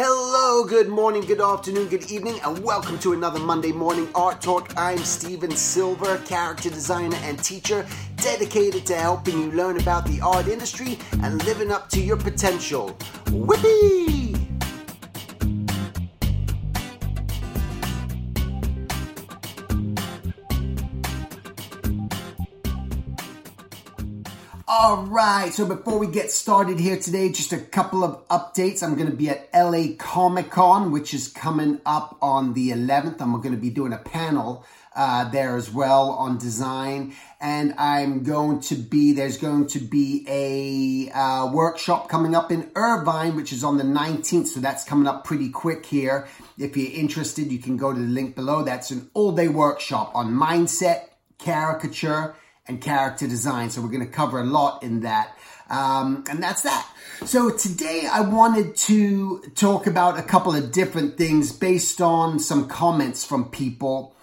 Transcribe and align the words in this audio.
Hello, 0.00 0.62
good 0.64 0.88
morning, 0.88 1.22
good 1.22 1.40
afternoon, 1.40 1.88
good 1.88 2.08
evening, 2.08 2.38
and 2.44 2.56
welcome 2.62 3.00
to 3.00 3.14
another 3.14 3.40
Monday 3.40 3.72
Morning 3.72 4.08
Art 4.14 4.40
Talk. 4.40 4.72
I'm 4.76 4.98
Stephen 4.98 5.50
Silver, 5.50 6.18
character 6.18 6.70
designer 6.70 7.16
and 7.22 7.36
teacher, 7.42 7.84
dedicated 8.14 8.86
to 8.86 8.94
helping 8.94 9.36
you 9.40 9.50
learn 9.50 9.80
about 9.80 10.06
the 10.06 10.20
art 10.20 10.46
industry 10.46 11.00
and 11.24 11.44
living 11.46 11.72
up 11.72 11.88
to 11.88 12.00
your 12.00 12.16
potential. 12.16 12.96
Whippy! 13.24 14.17
All 24.80 25.02
right, 25.06 25.52
so 25.52 25.66
before 25.66 25.98
we 25.98 26.06
get 26.06 26.30
started 26.30 26.78
here 26.78 26.96
today, 26.96 27.32
just 27.32 27.52
a 27.52 27.58
couple 27.58 28.04
of 28.04 28.28
updates. 28.28 28.80
I'm 28.80 28.94
going 28.94 29.10
to 29.10 29.16
be 29.16 29.28
at 29.28 29.48
LA 29.52 29.96
Comic 29.98 30.50
Con, 30.50 30.92
which 30.92 31.12
is 31.12 31.26
coming 31.26 31.80
up 31.84 32.16
on 32.22 32.54
the 32.54 32.70
11th. 32.70 33.20
I'm 33.20 33.32
going 33.32 33.56
to 33.56 33.60
be 33.60 33.70
doing 33.70 33.92
a 33.92 33.98
panel 33.98 34.64
uh, 34.94 35.28
there 35.30 35.56
as 35.56 35.68
well 35.68 36.10
on 36.10 36.38
design. 36.38 37.16
And 37.40 37.74
I'm 37.76 38.22
going 38.22 38.60
to 38.60 38.76
be, 38.76 39.14
there's 39.14 39.36
going 39.36 39.66
to 39.66 39.80
be 39.80 40.24
a 40.28 41.10
uh, 41.10 41.50
workshop 41.50 42.08
coming 42.08 42.36
up 42.36 42.52
in 42.52 42.70
Irvine, 42.76 43.34
which 43.34 43.52
is 43.52 43.64
on 43.64 43.78
the 43.78 43.84
19th. 43.84 44.46
So 44.46 44.60
that's 44.60 44.84
coming 44.84 45.08
up 45.08 45.24
pretty 45.24 45.50
quick 45.50 45.86
here. 45.86 46.28
If 46.56 46.76
you're 46.76 46.92
interested, 46.92 47.50
you 47.50 47.58
can 47.58 47.78
go 47.78 47.92
to 47.92 47.98
the 47.98 48.06
link 48.06 48.36
below. 48.36 48.62
That's 48.62 48.92
an 48.92 49.10
all 49.12 49.32
day 49.32 49.48
workshop 49.48 50.12
on 50.14 50.32
mindset, 50.32 51.08
caricature, 51.38 52.36
and 52.68 52.80
character 52.80 53.26
design. 53.26 53.70
So 53.70 53.80
we're 53.80 53.88
going 53.88 54.06
to 54.06 54.12
cover 54.12 54.40
a 54.40 54.44
lot 54.44 54.82
in 54.82 55.00
that. 55.00 55.36
Um, 55.70 56.24
and 56.30 56.42
that's 56.42 56.62
that. 56.62 56.88
So 57.24 57.50
today 57.50 58.06
I 58.10 58.20
wanted 58.20 58.76
to 58.76 59.40
talk 59.54 59.86
about 59.86 60.18
a 60.18 60.22
couple 60.22 60.54
of 60.54 60.70
different 60.72 61.18
things 61.18 61.52
based 61.52 62.00
on 62.00 62.38
some 62.38 62.68
comments 62.68 63.24
from 63.24 63.50
people, 63.50 64.14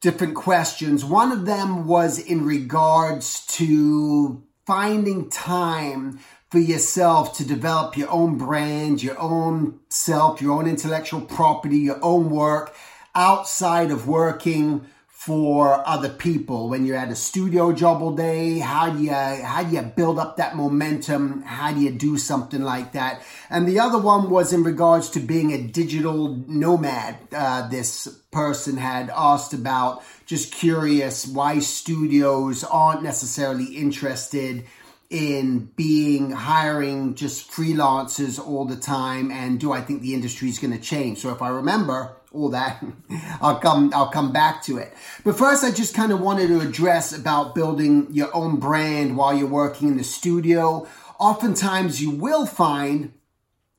different 0.00 0.34
questions. 0.34 1.04
One 1.04 1.30
of 1.30 1.44
them 1.44 1.86
was 1.86 2.18
in 2.18 2.44
regards 2.44 3.46
to 3.58 4.42
finding 4.66 5.28
time 5.28 6.20
for 6.50 6.58
yourself 6.58 7.36
to 7.38 7.46
develop 7.46 7.96
your 7.96 8.10
own 8.10 8.36
brand, 8.36 9.02
your 9.02 9.18
own 9.18 9.80
self, 9.88 10.42
your 10.42 10.52
own 10.52 10.66
intellectual 10.66 11.20
property, 11.20 11.78
your 11.78 11.98
own 12.02 12.30
work 12.30 12.74
outside 13.14 13.90
of 13.90 14.06
working 14.08 14.86
for 15.24 15.86
other 15.86 16.08
people. 16.08 16.68
When 16.68 16.84
you're 16.84 16.96
at 16.96 17.12
a 17.12 17.14
studio 17.14 17.72
job 17.72 18.02
all 18.02 18.16
day 18.16 18.58
how 18.58 18.90
do 18.90 19.04
you 19.04 19.12
how 19.12 19.62
do 19.62 19.76
you 19.76 19.82
build 19.82 20.18
up 20.18 20.36
that 20.38 20.56
momentum? 20.56 21.42
How 21.42 21.72
do 21.72 21.78
you 21.78 21.92
do 21.92 22.18
something 22.18 22.62
like 22.62 22.92
that? 22.92 23.22
And 23.48 23.68
the 23.68 23.78
other 23.78 23.98
one 23.98 24.30
was 24.30 24.52
in 24.52 24.64
regards 24.64 25.10
to 25.10 25.20
being 25.20 25.52
a 25.52 25.62
digital 25.62 26.42
nomad. 26.48 27.18
Uh, 27.30 27.68
this 27.68 28.08
person 28.32 28.76
had 28.76 29.10
asked 29.14 29.52
about 29.52 30.02
just 30.26 30.52
curious 30.52 31.24
why 31.24 31.60
studios 31.60 32.64
aren't 32.64 33.04
necessarily 33.04 33.76
interested 33.76 34.64
in 35.08 35.70
being 35.76 36.32
hiring 36.32 37.14
just 37.14 37.48
freelancers 37.48 38.44
all 38.44 38.64
the 38.64 38.74
time 38.74 39.30
and 39.30 39.60
do 39.60 39.70
I 39.70 39.82
think 39.82 40.02
the 40.02 40.14
industry 40.14 40.48
is 40.48 40.58
going 40.58 40.72
to 40.72 40.80
change? 40.80 41.18
So 41.18 41.30
if 41.30 41.42
I 41.42 41.48
remember 41.50 42.16
all 42.32 42.50
that. 42.50 42.84
I'll 43.40 43.58
come, 43.58 43.92
I'll 43.94 44.10
come 44.10 44.32
back 44.32 44.62
to 44.64 44.78
it. 44.78 44.92
But 45.24 45.38
first, 45.38 45.64
I 45.64 45.70
just 45.70 45.94
kind 45.94 46.12
of 46.12 46.20
wanted 46.20 46.48
to 46.48 46.60
address 46.60 47.16
about 47.16 47.54
building 47.54 48.08
your 48.10 48.34
own 48.34 48.56
brand 48.56 49.16
while 49.16 49.34
you're 49.34 49.46
working 49.46 49.88
in 49.88 49.96
the 49.96 50.04
studio. 50.04 50.86
Oftentimes 51.18 52.02
you 52.02 52.10
will 52.10 52.46
find 52.46 53.12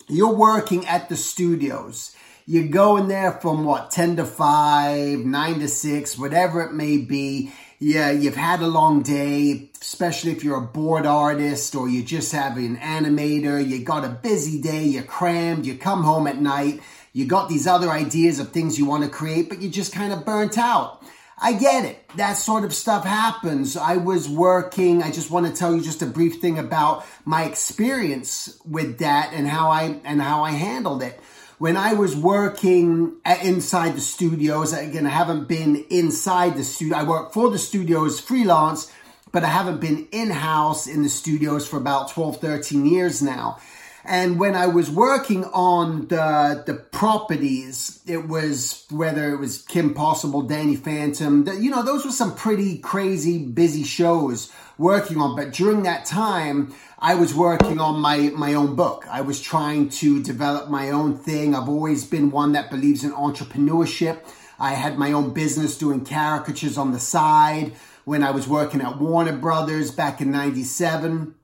you're 0.07 0.33
working 0.33 0.85
at 0.85 1.09
the 1.09 1.15
studios. 1.15 2.15
You 2.45 2.67
go 2.67 2.97
in 2.97 3.07
there 3.07 3.31
from 3.31 3.63
what, 3.63 3.89
10 3.91 4.17
to 4.17 4.25
5, 4.25 5.19
9 5.19 5.59
to 5.59 5.67
6, 5.67 6.17
whatever 6.17 6.61
it 6.61 6.73
may 6.73 6.97
be. 6.97 7.53
Yeah, 7.79 8.11
you've 8.11 8.35
had 8.35 8.61
a 8.61 8.67
long 8.67 9.01
day, 9.01 9.69
especially 9.81 10.31
if 10.31 10.43
you're 10.43 10.57
a 10.57 10.61
board 10.61 11.05
artist 11.05 11.75
or 11.75 11.89
you 11.89 12.03
just 12.03 12.31
have 12.33 12.57
an 12.57 12.77
animator. 12.77 13.65
You 13.65 13.83
got 13.83 14.05
a 14.05 14.09
busy 14.09 14.61
day, 14.61 14.83
you're 14.83 15.03
crammed, 15.03 15.65
you 15.65 15.77
come 15.77 16.03
home 16.03 16.27
at 16.27 16.39
night 16.39 16.81
you 17.13 17.25
got 17.25 17.47
these 17.47 17.67
other 17.67 17.89
ideas 17.89 18.39
of 18.39 18.49
things 18.49 18.77
you 18.77 18.85
want 18.85 19.03
to 19.03 19.09
create, 19.09 19.47
but 19.47 19.61
you 19.61 19.69
just 19.69 19.93
kind 19.93 20.11
of 20.11 20.25
burnt 20.25 20.57
out. 20.57 21.03
I 21.39 21.53
get 21.53 21.85
it. 21.85 22.07
That 22.15 22.33
sort 22.33 22.63
of 22.63 22.73
stuff 22.73 23.05
happens. 23.05 23.77
I 23.77 23.97
was 23.97 24.29
working. 24.29 25.03
I 25.03 25.11
just 25.11 25.29
want 25.29 25.45
to 25.45 25.53
tell 25.53 25.75
you 25.75 25.81
just 25.81 26.01
a 26.01 26.05
brief 26.05 26.39
thing 26.41 26.57
about 26.57 27.05
my 27.25 27.43
experience 27.43 28.59
with 28.65 28.99
that 28.99 29.33
and 29.33 29.47
how 29.47 29.69
I 29.69 29.99
and 30.05 30.21
how 30.21 30.43
I 30.43 30.51
handled 30.51 31.03
it. 31.03 31.19
When 31.59 31.77
I 31.77 31.93
was 31.93 32.15
working 32.15 33.17
inside 33.43 33.95
the 33.95 34.01
studios, 34.01 34.73
again, 34.73 35.05
I 35.05 35.09
haven't 35.09 35.47
been 35.47 35.85
inside 35.89 36.57
the 36.57 36.63
studio. 36.63 36.97
I 36.97 37.03
work 37.03 37.31
for 37.31 37.49
the 37.49 37.59
studios 37.59 38.19
freelance, 38.19 38.91
but 39.31 39.43
I 39.43 39.47
haven't 39.47 39.79
been 39.79 40.07
in-house 40.11 40.87
in 40.87 41.03
the 41.03 41.09
studios 41.09 41.67
for 41.67 41.77
about 41.77 42.09
12, 42.09 42.41
13 42.41 42.85
years 42.85 43.21
now. 43.21 43.59
And 44.05 44.37
when 44.37 44.53
I 44.53 44.67
was 44.67 44.89
working 44.89 45.45
on 45.45 46.07
the 46.07 46.63
the 46.65 46.73
properties, 46.73 48.01
it 48.05 48.27
was 48.27 48.85
whether 48.89 49.33
it 49.33 49.37
was 49.37 49.61
Kim 49.61 49.93
Possible, 49.93 50.41
Danny 50.41 50.75
Phantom, 50.75 51.47
you 51.59 51.71
know, 51.71 51.83
those 51.83 52.03
were 52.03 52.11
some 52.11 52.35
pretty 52.35 52.79
crazy 52.79 53.45
busy 53.45 53.83
shows 53.83 54.51
working 54.77 55.21
on. 55.21 55.35
But 55.35 55.53
during 55.53 55.83
that 55.83 56.05
time, 56.05 56.73
I 56.99 57.15
was 57.15 57.33
working 57.33 57.79
on 57.79 58.01
my 58.01 58.17
my 58.35 58.53
own 58.53 58.75
book. 58.75 59.05
I 59.09 59.21
was 59.21 59.39
trying 59.39 59.89
to 59.89 60.21
develop 60.21 60.69
my 60.69 60.89
own 60.89 61.17
thing. 61.17 61.55
I've 61.55 61.69
always 61.69 62.05
been 62.05 62.29
one 62.29 62.51
that 62.53 62.69
believes 62.69 63.03
in 63.05 63.11
entrepreneurship. 63.11 64.19
I 64.59 64.73
had 64.73 64.97
my 64.97 65.13
own 65.13 65.33
business 65.33 65.77
doing 65.77 66.05
caricatures 66.05 66.77
on 66.77 66.91
the 66.91 66.99
side 66.99 67.73
when 68.05 68.21
I 68.21 68.31
was 68.31 68.47
working 68.47 68.81
at 68.81 68.99
Warner 68.99 69.37
Brothers 69.37 69.91
back 69.91 70.19
in 70.19 70.31
97. 70.31 71.35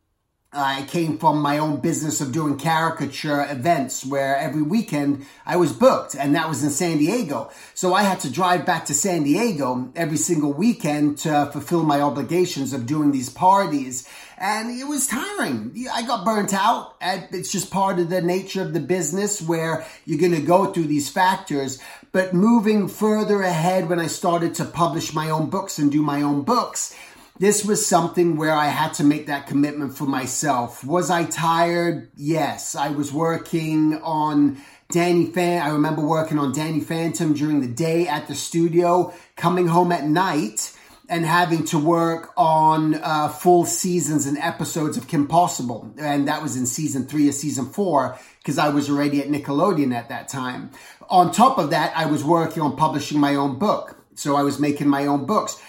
I 0.51 0.85
came 0.85 1.19
from 1.19 1.43
my 1.43 1.59
own 1.59 1.79
business 1.79 2.21
of 2.21 2.31
doing 2.31 2.57
caricature 2.57 3.45
events 3.47 4.03
where 4.03 4.35
every 4.35 4.63
weekend 4.63 5.27
I 5.45 5.57
was 5.57 5.71
booked 5.71 6.15
and 6.15 6.33
that 6.33 6.49
was 6.49 6.63
in 6.63 6.71
San 6.71 6.97
Diego. 6.97 7.51
So 7.75 7.93
I 7.93 8.01
had 8.01 8.21
to 8.21 8.31
drive 8.31 8.65
back 8.65 8.87
to 8.87 8.95
San 8.95 9.21
Diego 9.21 9.91
every 9.95 10.17
single 10.17 10.51
weekend 10.51 11.19
to 11.19 11.49
fulfill 11.51 11.83
my 11.83 12.01
obligations 12.01 12.73
of 12.73 12.87
doing 12.87 13.11
these 13.11 13.29
parties. 13.29 14.09
And 14.39 14.71
it 14.71 14.85
was 14.85 15.05
tiring. 15.05 15.85
I 15.93 16.01
got 16.01 16.25
burnt 16.25 16.55
out. 16.55 16.95
It's 16.99 17.51
just 17.51 17.69
part 17.69 17.99
of 17.99 18.09
the 18.09 18.21
nature 18.21 18.63
of 18.63 18.73
the 18.73 18.79
business 18.79 19.43
where 19.43 19.85
you're 20.05 20.17
going 20.17 20.33
to 20.33 20.41
go 20.41 20.73
through 20.73 20.85
these 20.85 21.09
factors. 21.09 21.79
But 22.11 22.33
moving 22.33 22.87
further 22.87 23.43
ahead 23.43 23.87
when 23.87 23.99
I 23.99 24.07
started 24.07 24.55
to 24.55 24.65
publish 24.65 25.13
my 25.13 25.29
own 25.29 25.51
books 25.51 25.77
and 25.77 25.91
do 25.91 26.01
my 26.01 26.23
own 26.23 26.41
books, 26.41 26.95
this 27.39 27.63
was 27.63 27.85
something 27.85 28.35
where 28.35 28.53
I 28.53 28.67
had 28.67 28.93
to 28.95 29.03
make 29.03 29.27
that 29.27 29.47
commitment 29.47 29.97
for 29.97 30.03
myself. 30.03 30.83
Was 30.83 31.09
I 31.09 31.23
tired? 31.23 32.11
Yes. 32.15 32.75
I 32.75 32.89
was 32.89 33.13
working 33.13 33.95
on 34.03 34.57
Danny 34.91 35.25
Fan. 35.27 35.61
I 35.61 35.69
remember 35.69 36.05
working 36.05 36.37
on 36.37 36.51
Danny 36.51 36.81
Phantom 36.81 37.33
during 37.33 37.61
the 37.61 37.67
day 37.67 38.07
at 38.07 38.27
the 38.27 38.35
studio, 38.35 39.13
coming 39.37 39.67
home 39.67 39.93
at 39.93 40.03
night 40.03 40.75
and 41.07 41.25
having 41.25 41.63
to 41.65 41.79
work 41.79 42.31
on 42.35 42.95
uh, 42.95 43.29
full 43.29 43.65
seasons 43.65 44.25
and 44.25 44.37
episodes 44.37 44.97
of 44.97 45.07
Kim 45.07 45.25
Possible. 45.25 45.91
And 45.97 46.27
that 46.27 46.43
was 46.43 46.57
in 46.57 46.65
season 46.65 47.07
three 47.07 47.29
of 47.29 47.33
season 47.33 47.65
four 47.67 48.19
because 48.39 48.57
I 48.57 48.69
was 48.69 48.89
already 48.89 49.21
at 49.21 49.29
Nickelodeon 49.29 49.95
at 49.95 50.09
that 50.09 50.27
time. 50.27 50.71
On 51.09 51.31
top 51.31 51.57
of 51.57 51.69
that, 51.69 51.93
I 51.95 52.05
was 52.05 52.23
working 52.23 52.61
on 52.61 52.75
publishing 52.75 53.19
my 53.19 53.35
own 53.35 53.57
book. 53.57 53.95
So 54.15 54.35
I 54.35 54.43
was 54.43 54.59
making 54.59 54.89
my 54.89 55.05
own 55.05 55.25
books 55.25 55.59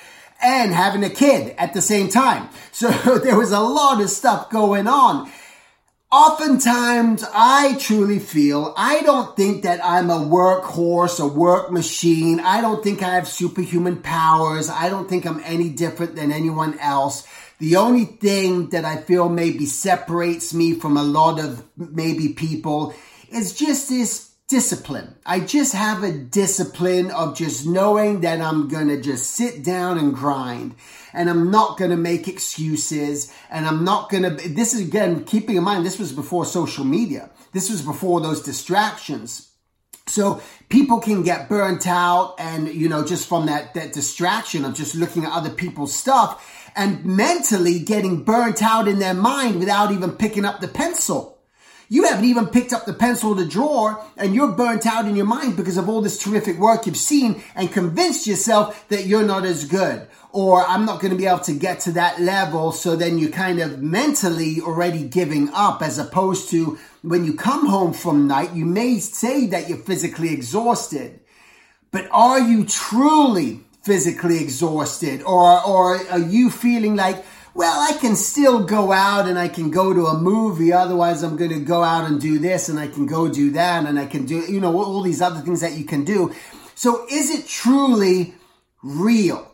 and 0.43 0.73
having 0.73 1.05
a 1.05 1.11
kid 1.11 1.55
at 1.59 1.75
the 1.75 1.83
same 1.83 2.09
time. 2.09 2.49
So 2.73 2.89
there 3.19 3.37
was 3.37 3.53
a 3.53 3.61
lot 3.61 4.01
of 4.01 4.09
stuff 4.09 4.49
going 4.49 4.87
on. 4.87 5.31
Oftentimes, 6.11 7.25
I 7.35 7.77
truly 7.79 8.19
feel 8.19 8.73
I 8.77 9.03
don't 9.03 9.37
think 9.37 9.65
that 9.65 9.85
I'm 9.85 10.09
a 10.09 10.19
workhorse, 10.19 11.21
a 11.23 11.27
work 11.29 11.71
machine. 11.71 12.41
I 12.41 12.63
don't 12.63 12.83
think 12.83 13.03
I 13.03 13.17
have 13.17 13.29
superhuman 13.29 13.99
powers. 13.99 14.71
I 14.71 14.89
don't 14.89 15.11
think 15.11 15.27
I'm 15.27 15.43
any 15.45 15.69
different 15.69 16.17
than 16.17 16.33
anyone 16.33 16.79
else. 16.79 17.29
The 17.59 17.77
only 17.77 18.07
thing 18.07 18.71
that 18.71 18.87
I 18.87 18.97
feel 18.97 19.29
maybe 19.29 19.67
separates 19.67 20.55
me 20.55 20.73
from 20.73 20.97
a 20.97 21.03
lot 21.03 21.39
of 21.39 21.63
maybe 21.77 22.33
people 22.33 22.95
is 23.31 23.53
just 23.53 23.91
this 23.91 24.30
discipline. 24.51 25.15
I 25.25 25.41
just 25.41 25.73
have 25.75 26.03
a 26.03 26.11
discipline 26.13 27.13
of 27.13 27.37
just 27.37 27.67
knowing 27.67 28.23
that 28.23 28.41
I'm 28.41 28.69
to 28.89 29.01
just 29.01 29.31
sit 29.31 29.63
down 29.63 29.97
and 29.97 30.13
grind 30.13 30.75
and 31.13 31.31
I'm 31.31 31.53
not 31.53 31.79
to 31.93 31.97
make 31.97 32.27
excuses 32.27 33.33
and 33.49 33.65
I'm 33.65 33.85
not 33.85 34.11
to, 34.25 34.31
this 34.31 34.75
is 34.75 34.81
again, 34.81 35.25
keeping 35.25 35.57
in 35.57 35.63
mind, 35.63 35.87
this 35.87 36.01
was 36.01 36.13
before 36.13 36.45
social 36.45 36.85
media. 36.85 37.31
This 37.53 37.71
was 37.71 37.81
before 37.81 38.21
those 38.21 38.43
distractions. 38.43 39.53
So 40.09 40.43
people 40.69 40.99
can 40.99 41.23
get 41.23 41.49
burnt 41.49 41.87
out 41.87 42.35
and, 42.39 42.67
you 42.69 42.89
know, 42.89 43.05
just 43.07 43.29
from 43.29 43.47
that, 43.47 43.75
that 43.75 43.93
distraction 43.93 44.65
of 44.65 44.75
just 44.75 44.97
looking 44.97 45.25
at 45.25 45.33
other 45.33 45.51
people's 45.51 45.95
stuff 45.95 46.71
and 46.75 47.05
mentally 47.05 47.79
getting 47.79 48.25
burnt 48.25 48.63
out 48.63 48.89
in 48.89 48.99
their 48.99 49.15
mind 49.15 49.61
without 49.61 49.93
even 49.93 50.11
picking 50.13 50.45
up 50.45 50.61
the 50.61 50.69
pencil. 50.69 51.40
You 51.93 52.05
haven't 52.05 52.27
even 52.27 52.47
picked 52.47 52.73
up 52.73 52.87
the 52.87 52.93
pencil 52.93 53.35
to 53.35 53.45
draw 53.45 54.01
and 54.17 54.33
you're 54.33 54.53
burnt 54.53 54.87
out 54.87 55.09
in 55.09 55.17
your 55.17 55.27
mind 55.27 55.57
because 55.57 55.77
of 55.77 55.89
all 55.89 56.01
this 56.01 56.23
terrific 56.23 56.57
work 56.57 56.87
you've 56.87 56.97
seen 56.97 57.43
and 57.57 57.73
convinced 57.73 58.29
yourself 58.29 58.89
that 58.91 59.07
you're 59.07 59.27
not 59.27 59.45
as 59.45 59.65
good 59.65 60.07
or 60.31 60.65
I'm 60.65 60.85
not 60.85 61.01
going 61.01 61.11
to 61.11 61.19
be 61.19 61.27
able 61.27 61.41
to 61.41 61.53
get 61.53 61.81
to 61.81 61.93
that 61.93 62.21
level. 62.21 62.71
So 62.71 62.95
then 62.95 63.19
you're 63.19 63.31
kind 63.31 63.59
of 63.59 63.83
mentally 63.83 64.61
already 64.61 65.03
giving 65.03 65.51
up 65.53 65.83
as 65.83 65.99
opposed 65.99 66.49
to 66.51 66.79
when 67.03 67.25
you 67.25 67.35
come 67.35 67.67
home 67.67 67.93
from 67.93 68.29
night, 68.29 68.55
you 68.55 68.67
may 68.67 69.01
say 69.01 69.47
that 69.47 69.69
you're 69.69 69.77
physically 69.77 70.33
exhausted, 70.33 71.19
but 71.91 72.07
are 72.13 72.39
you 72.39 72.67
truly 72.67 73.65
physically 73.83 74.41
exhausted 74.41 75.23
or, 75.23 75.61
or 75.67 75.97
are 76.09 76.21
you 76.21 76.51
feeling 76.51 76.95
like, 76.95 77.25
well, 77.55 77.81
I 77.81 77.99
can 77.99 78.17
still 78.17 78.65
go 78.65 78.93
out 78.93 79.29
and 79.29 79.39
I 79.39 79.49
can 79.49 79.71
go 79.71 79.93
to 79.93 80.07
a 80.07 80.19
movie. 80.19 80.73
Otherwise, 80.73 81.23
I'm 81.23 81.37
going 81.37 81.51
to 81.51 81.61
go 81.61 81.83
out 81.83 82.09
and 82.09 82.21
do 82.21 82.39
this 82.39 82.69
and 82.69 82.79
I 82.79 82.87
can 82.87 83.07
go 83.07 83.29
do 83.29 83.51
that 83.53 83.87
and 83.87 83.99
I 83.99 84.07
can 84.07 84.27
do, 84.27 84.41
you 84.41 84.61
know, 84.61 84.77
all 84.77 85.03
these 85.03 85.21
other 85.21 85.41
things 85.41 85.61
that 85.61 85.73
you 85.73 85.85
can 85.85 86.05
do. 86.05 86.33
So 86.75 87.07
is 87.11 87.31
it 87.31 87.47
truly 87.47 88.35
real? 88.83 89.51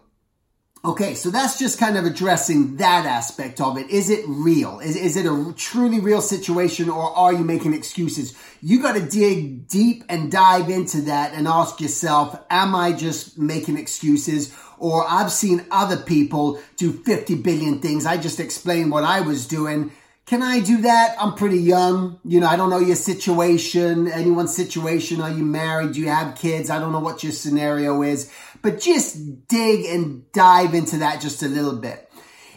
Okay, 0.84 1.14
so 1.14 1.30
that's 1.30 1.58
just 1.58 1.80
kind 1.80 1.96
of 1.96 2.04
addressing 2.04 2.76
that 2.76 3.06
aspect 3.06 3.60
of 3.60 3.76
it. 3.76 3.90
Is 3.90 4.08
it 4.08 4.24
real? 4.28 4.78
Is, 4.78 4.94
is 4.94 5.16
it 5.16 5.26
a 5.26 5.52
truly 5.56 5.98
real 5.98 6.20
situation 6.20 6.88
or 6.88 7.10
are 7.16 7.32
you 7.32 7.42
making 7.42 7.74
excuses? 7.74 8.38
You 8.62 8.80
got 8.80 8.94
to 8.94 9.04
dig 9.04 9.66
deep 9.66 10.04
and 10.08 10.30
dive 10.30 10.70
into 10.70 11.00
that 11.02 11.32
and 11.34 11.48
ask 11.48 11.80
yourself, 11.80 12.38
am 12.50 12.76
I 12.76 12.92
just 12.92 13.36
making 13.36 13.78
excuses 13.78 14.56
or 14.78 15.04
I've 15.08 15.32
seen 15.32 15.64
other 15.70 15.96
people 15.96 16.60
do 16.76 16.92
50 16.92 17.36
billion 17.36 17.80
things. 17.80 18.06
I 18.06 18.16
just 18.16 18.40
explained 18.40 18.90
what 18.90 19.04
I 19.04 19.20
was 19.20 19.46
doing. 19.46 19.92
Can 20.26 20.42
I 20.42 20.58
do 20.58 20.82
that? 20.82 21.14
I'm 21.20 21.34
pretty 21.34 21.60
young. 21.60 22.18
You 22.24 22.40
know, 22.40 22.48
I 22.48 22.56
don't 22.56 22.68
know 22.68 22.80
your 22.80 22.96
situation, 22.96 24.08
anyone's 24.08 24.54
situation. 24.56 25.20
Are 25.20 25.30
you 25.30 25.44
married? 25.44 25.92
Do 25.92 26.00
you 26.00 26.08
have 26.08 26.36
kids? 26.36 26.68
I 26.68 26.80
don't 26.80 26.90
know 26.90 27.00
what 27.00 27.22
your 27.22 27.32
scenario 27.32 28.02
is, 28.02 28.30
but 28.60 28.80
just 28.80 29.46
dig 29.46 29.84
and 29.84 30.30
dive 30.32 30.74
into 30.74 30.98
that 30.98 31.20
just 31.20 31.44
a 31.44 31.48
little 31.48 31.76
bit. 31.76 32.05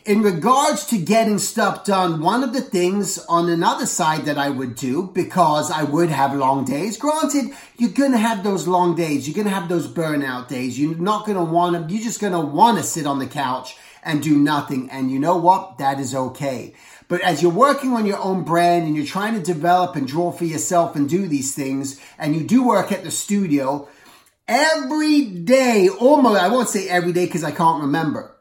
In 0.09 0.23
regards 0.23 0.87
to 0.87 0.97
getting 0.97 1.37
stuff 1.37 1.85
done, 1.85 2.19
one 2.19 2.43
of 2.43 2.51
the 2.51 2.61
things 2.61 3.19
on 3.29 3.47
another 3.47 3.85
side 3.85 4.25
that 4.25 4.39
I 4.39 4.49
would 4.49 4.73
do, 4.73 5.03
because 5.13 5.69
I 5.69 5.83
would 5.83 6.09
have 6.09 6.33
long 6.33 6.65
days, 6.65 6.97
granted, 6.97 7.51
you're 7.77 7.91
gonna 7.91 8.17
have 8.17 8.43
those 8.43 8.67
long 8.67 8.95
days, 8.95 9.27
you're 9.27 9.35
gonna 9.35 9.55
have 9.55 9.69
those 9.69 9.87
burnout 9.87 10.47
days, 10.47 10.79
you're 10.79 10.97
not 10.97 11.27
gonna 11.27 11.43
wanna, 11.43 11.85
you're 11.87 12.01
just 12.01 12.19
gonna 12.19 12.43
wanna 12.43 12.81
sit 12.81 13.05
on 13.05 13.19
the 13.19 13.27
couch 13.27 13.77
and 14.01 14.23
do 14.23 14.35
nothing. 14.35 14.89
And 14.89 15.11
you 15.11 15.19
know 15.19 15.37
what? 15.37 15.77
That 15.77 15.99
is 15.99 16.15
okay. 16.15 16.73
But 17.07 17.21
as 17.21 17.43
you're 17.43 17.51
working 17.51 17.93
on 17.93 18.07
your 18.07 18.17
own 18.17 18.43
brand 18.43 18.87
and 18.87 18.95
you're 18.95 19.05
trying 19.05 19.35
to 19.35 19.39
develop 19.39 19.95
and 19.95 20.07
draw 20.07 20.31
for 20.31 20.45
yourself 20.45 20.95
and 20.95 21.07
do 21.07 21.27
these 21.27 21.53
things, 21.53 22.01
and 22.17 22.35
you 22.35 22.43
do 22.45 22.63
work 22.63 22.91
at 22.91 23.03
the 23.03 23.11
studio, 23.11 23.87
every 24.47 25.25
day, 25.25 25.87
almost, 25.87 26.41
I 26.41 26.47
won't 26.47 26.67
say 26.67 26.89
every 26.89 27.11
day 27.11 27.27
because 27.27 27.43
I 27.43 27.51
can't 27.51 27.83
remember, 27.83 28.35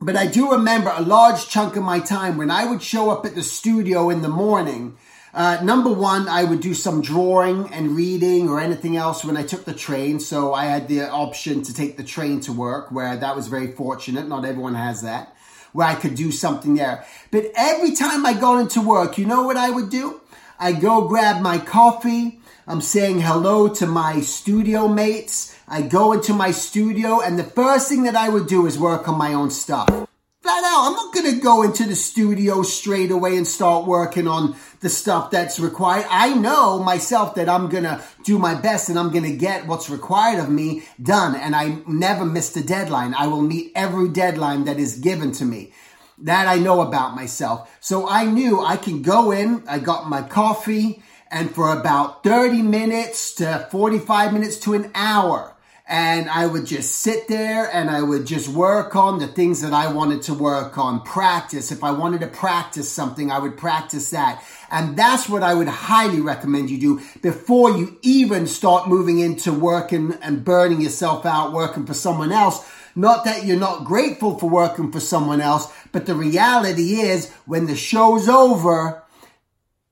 but 0.00 0.16
I 0.16 0.26
do 0.26 0.52
remember 0.52 0.92
a 0.94 1.02
large 1.02 1.48
chunk 1.48 1.76
of 1.76 1.82
my 1.82 2.00
time 2.00 2.36
when 2.36 2.50
I 2.50 2.64
would 2.64 2.82
show 2.82 3.10
up 3.10 3.26
at 3.26 3.34
the 3.34 3.42
studio 3.42 4.10
in 4.10 4.22
the 4.22 4.28
morning. 4.28 4.96
Uh, 5.32 5.58
number 5.62 5.92
one, 5.92 6.28
I 6.28 6.44
would 6.44 6.60
do 6.60 6.74
some 6.74 7.02
drawing 7.02 7.72
and 7.72 7.94
reading 7.94 8.48
or 8.48 8.60
anything 8.60 8.96
else 8.96 9.24
when 9.24 9.36
I 9.36 9.42
took 9.42 9.64
the 9.64 9.74
train. 9.74 10.18
So 10.18 10.54
I 10.54 10.64
had 10.64 10.88
the 10.88 11.08
option 11.08 11.62
to 11.62 11.74
take 11.74 11.96
the 11.96 12.02
train 12.02 12.40
to 12.42 12.52
work, 12.52 12.90
where 12.90 13.16
that 13.16 13.36
was 13.36 13.46
very 13.46 13.70
fortunate. 13.72 14.26
Not 14.26 14.44
everyone 14.44 14.74
has 14.74 15.02
that 15.02 15.36
where 15.72 15.86
I 15.86 15.94
could 15.94 16.14
do 16.14 16.32
something 16.32 16.74
there. 16.74 17.04
But 17.30 17.52
every 17.54 17.94
time 17.94 18.26
I 18.26 18.34
got 18.34 18.60
into 18.60 18.80
work, 18.80 19.18
you 19.18 19.26
know 19.26 19.42
what 19.42 19.56
I 19.56 19.70
would 19.70 19.90
do? 19.90 20.20
I 20.58 20.72
go 20.72 21.08
grab 21.08 21.40
my 21.40 21.58
coffee. 21.58 22.40
I'm 22.66 22.80
saying 22.80 23.20
hello 23.20 23.68
to 23.74 23.86
my 23.86 24.20
studio 24.20 24.88
mates. 24.88 25.56
I 25.70 25.82
go 25.82 26.12
into 26.12 26.34
my 26.34 26.50
studio 26.50 27.20
and 27.20 27.38
the 27.38 27.44
first 27.44 27.88
thing 27.88 28.02
that 28.02 28.16
I 28.16 28.28
would 28.28 28.48
do 28.48 28.66
is 28.66 28.78
work 28.78 29.08
on 29.08 29.16
my 29.16 29.32
own 29.32 29.50
stuff 29.50 30.08
flat 30.50 30.64
out, 30.64 30.86
I'm 30.86 30.92
not 30.94 31.14
to 31.26 31.40
go 31.40 31.62
into 31.62 31.84
the 31.84 31.94
studio 31.94 32.62
straight 32.62 33.10
away 33.10 33.36
and 33.36 33.46
start 33.46 33.86
working 33.86 34.26
on 34.26 34.56
the 34.80 34.88
stuff 34.88 35.30
that's 35.30 35.60
required. 35.60 36.06
I 36.10 36.34
know 36.34 36.82
myself 36.82 37.34
that 37.36 37.48
I'm 37.48 37.68
to 37.84 38.02
do 38.24 38.38
my 38.38 38.54
best 38.54 38.88
and 38.88 38.98
I'm 38.98 39.12
to 39.24 39.36
get 39.36 39.66
what's 39.66 39.90
required 39.90 40.40
of 40.40 40.48
me 40.48 40.82
done. 41.00 41.36
And 41.36 41.54
I 41.54 41.78
never 41.86 42.24
miss 42.24 42.56
a 42.56 42.64
deadline. 42.64 43.14
I 43.14 43.26
will 43.26 43.42
meet 43.42 43.72
every 43.74 44.08
deadline 44.08 44.64
that 44.64 44.78
is 44.78 44.98
given 44.98 45.32
to 45.32 45.44
me. 45.44 45.72
That 46.18 46.46
I 46.46 46.56
know 46.56 46.80
about 46.80 47.14
myself. 47.14 47.70
So 47.80 48.08
I 48.08 48.24
knew 48.24 48.60
I 48.60 48.76
can 48.76 49.02
go 49.02 49.30
in. 49.30 49.62
I 49.68 49.78
got 49.78 50.08
my 50.08 50.22
coffee 50.22 51.02
and 51.30 51.54
for 51.54 51.72
about 51.72 52.24
30 52.24 52.62
minutes 52.62 53.34
to 53.34 53.68
45 53.70 54.32
minutes 54.32 54.56
to 54.60 54.74
an 54.74 54.90
hour, 54.94 55.54
and 55.90 56.30
I 56.30 56.46
would 56.46 56.66
just 56.66 57.00
sit 57.00 57.26
there 57.26 57.68
and 57.68 57.90
I 57.90 58.00
would 58.00 58.24
just 58.24 58.48
work 58.48 58.94
on 58.94 59.18
the 59.18 59.26
things 59.26 59.60
that 59.62 59.72
I 59.72 59.92
wanted 59.92 60.22
to 60.22 60.34
work 60.34 60.78
on. 60.78 61.02
Practice. 61.02 61.72
If 61.72 61.82
I 61.82 61.90
wanted 61.90 62.20
to 62.20 62.28
practice 62.28 62.88
something, 62.88 63.32
I 63.32 63.40
would 63.40 63.56
practice 63.56 64.10
that. 64.10 64.40
And 64.70 64.96
that's 64.96 65.28
what 65.28 65.42
I 65.42 65.52
would 65.52 65.66
highly 65.66 66.20
recommend 66.20 66.70
you 66.70 66.78
do 66.78 67.00
before 67.22 67.76
you 67.76 67.98
even 68.02 68.46
start 68.46 68.88
moving 68.88 69.18
into 69.18 69.52
working 69.52 70.12
and 70.22 70.44
burning 70.44 70.80
yourself 70.80 71.26
out 71.26 71.52
working 71.52 71.86
for 71.86 71.94
someone 71.94 72.30
else. 72.30 72.64
Not 72.94 73.24
that 73.24 73.44
you're 73.44 73.58
not 73.58 73.84
grateful 73.84 74.38
for 74.38 74.48
working 74.48 74.92
for 74.92 75.00
someone 75.00 75.40
else, 75.40 75.72
but 75.90 76.06
the 76.06 76.14
reality 76.14 77.00
is 77.00 77.32
when 77.46 77.66
the 77.66 77.74
show's 77.74 78.28
over, 78.28 79.02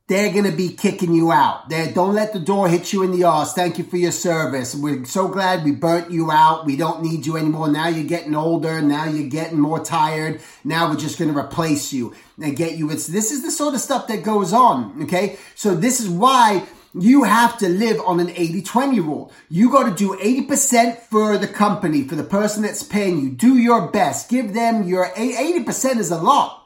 they're 0.08 0.32
going 0.32 0.50
to 0.50 0.56
be 0.56 0.70
kicking 0.70 1.14
you 1.14 1.30
out. 1.30 1.68
They 1.68 1.92
don't 1.92 2.14
let 2.14 2.32
the 2.32 2.40
door 2.40 2.66
hit 2.66 2.94
you 2.94 3.02
in 3.02 3.12
the 3.12 3.24
arse. 3.24 3.52
Thank 3.52 3.76
you 3.76 3.84
for 3.84 3.98
your 3.98 4.10
service. 4.10 4.74
We're 4.74 5.04
so 5.04 5.28
glad 5.28 5.64
we 5.64 5.72
burnt 5.72 6.10
you 6.10 6.30
out. 6.30 6.64
We 6.64 6.76
don't 6.76 7.02
need 7.02 7.26
you 7.26 7.36
anymore. 7.36 7.68
Now 7.68 7.88
you're 7.88 8.08
getting 8.08 8.34
older. 8.34 8.80
Now 8.80 9.04
you're 9.04 9.28
getting 9.28 9.60
more 9.60 9.84
tired. 9.84 10.40
Now 10.64 10.88
we're 10.88 10.96
just 10.96 11.18
going 11.18 11.30
to 11.30 11.38
replace 11.38 11.92
you 11.92 12.14
and 12.40 12.56
get 12.56 12.78
you. 12.78 12.90
It's, 12.90 13.06
this 13.06 13.30
is 13.30 13.42
the 13.42 13.50
sort 13.50 13.74
of 13.74 13.80
stuff 13.80 14.06
that 14.08 14.22
goes 14.22 14.54
on. 14.54 15.02
Okay. 15.02 15.38
So 15.54 15.74
this 15.74 16.00
is 16.00 16.08
why 16.08 16.66
you 16.98 17.24
have 17.24 17.58
to 17.58 17.68
live 17.68 18.00
on 18.00 18.18
an 18.18 18.28
80-20 18.28 18.96
rule. 19.04 19.30
You 19.50 19.70
got 19.70 19.90
to 19.90 19.94
do 19.94 20.16
80% 20.16 21.00
for 21.00 21.36
the 21.36 21.46
company, 21.46 22.08
for 22.08 22.14
the 22.14 22.24
person 22.24 22.62
that's 22.62 22.82
paying 22.82 23.20
you. 23.20 23.28
Do 23.28 23.58
your 23.58 23.88
best. 23.88 24.30
Give 24.30 24.54
them 24.54 24.84
your 24.84 25.10
80% 25.10 25.98
is 25.98 26.10
a 26.10 26.16
lot. 26.16 26.57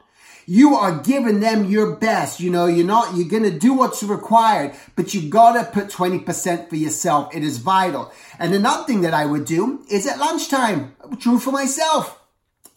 You 0.45 0.75
are 0.75 0.99
giving 0.99 1.39
them 1.39 1.65
your 1.65 1.95
best. 1.95 2.39
You 2.39 2.49
know, 2.49 2.65
you're 2.65 2.85
not, 2.85 3.15
you're 3.15 3.27
going 3.27 3.43
to 3.43 3.57
do 3.57 3.73
what's 3.73 4.03
required, 4.03 4.73
but 4.95 5.13
you 5.13 5.29
got 5.29 5.53
to 5.53 5.71
put 5.71 5.89
20% 5.89 6.69
for 6.69 6.75
yourself. 6.75 7.35
It 7.35 7.43
is 7.43 7.57
vital. 7.57 8.11
And 8.39 8.53
another 8.53 8.83
thing 8.85 9.01
that 9.01 9.13
I 9.13 9.25
would 9.25 9.45
do 9.45 9.83
is 9.89 10.07
at 10.07 10.19
lunchtime, 10.19 10.95
true 11.19 11.39
for 11.39 11.51
myself. 11.51 12.19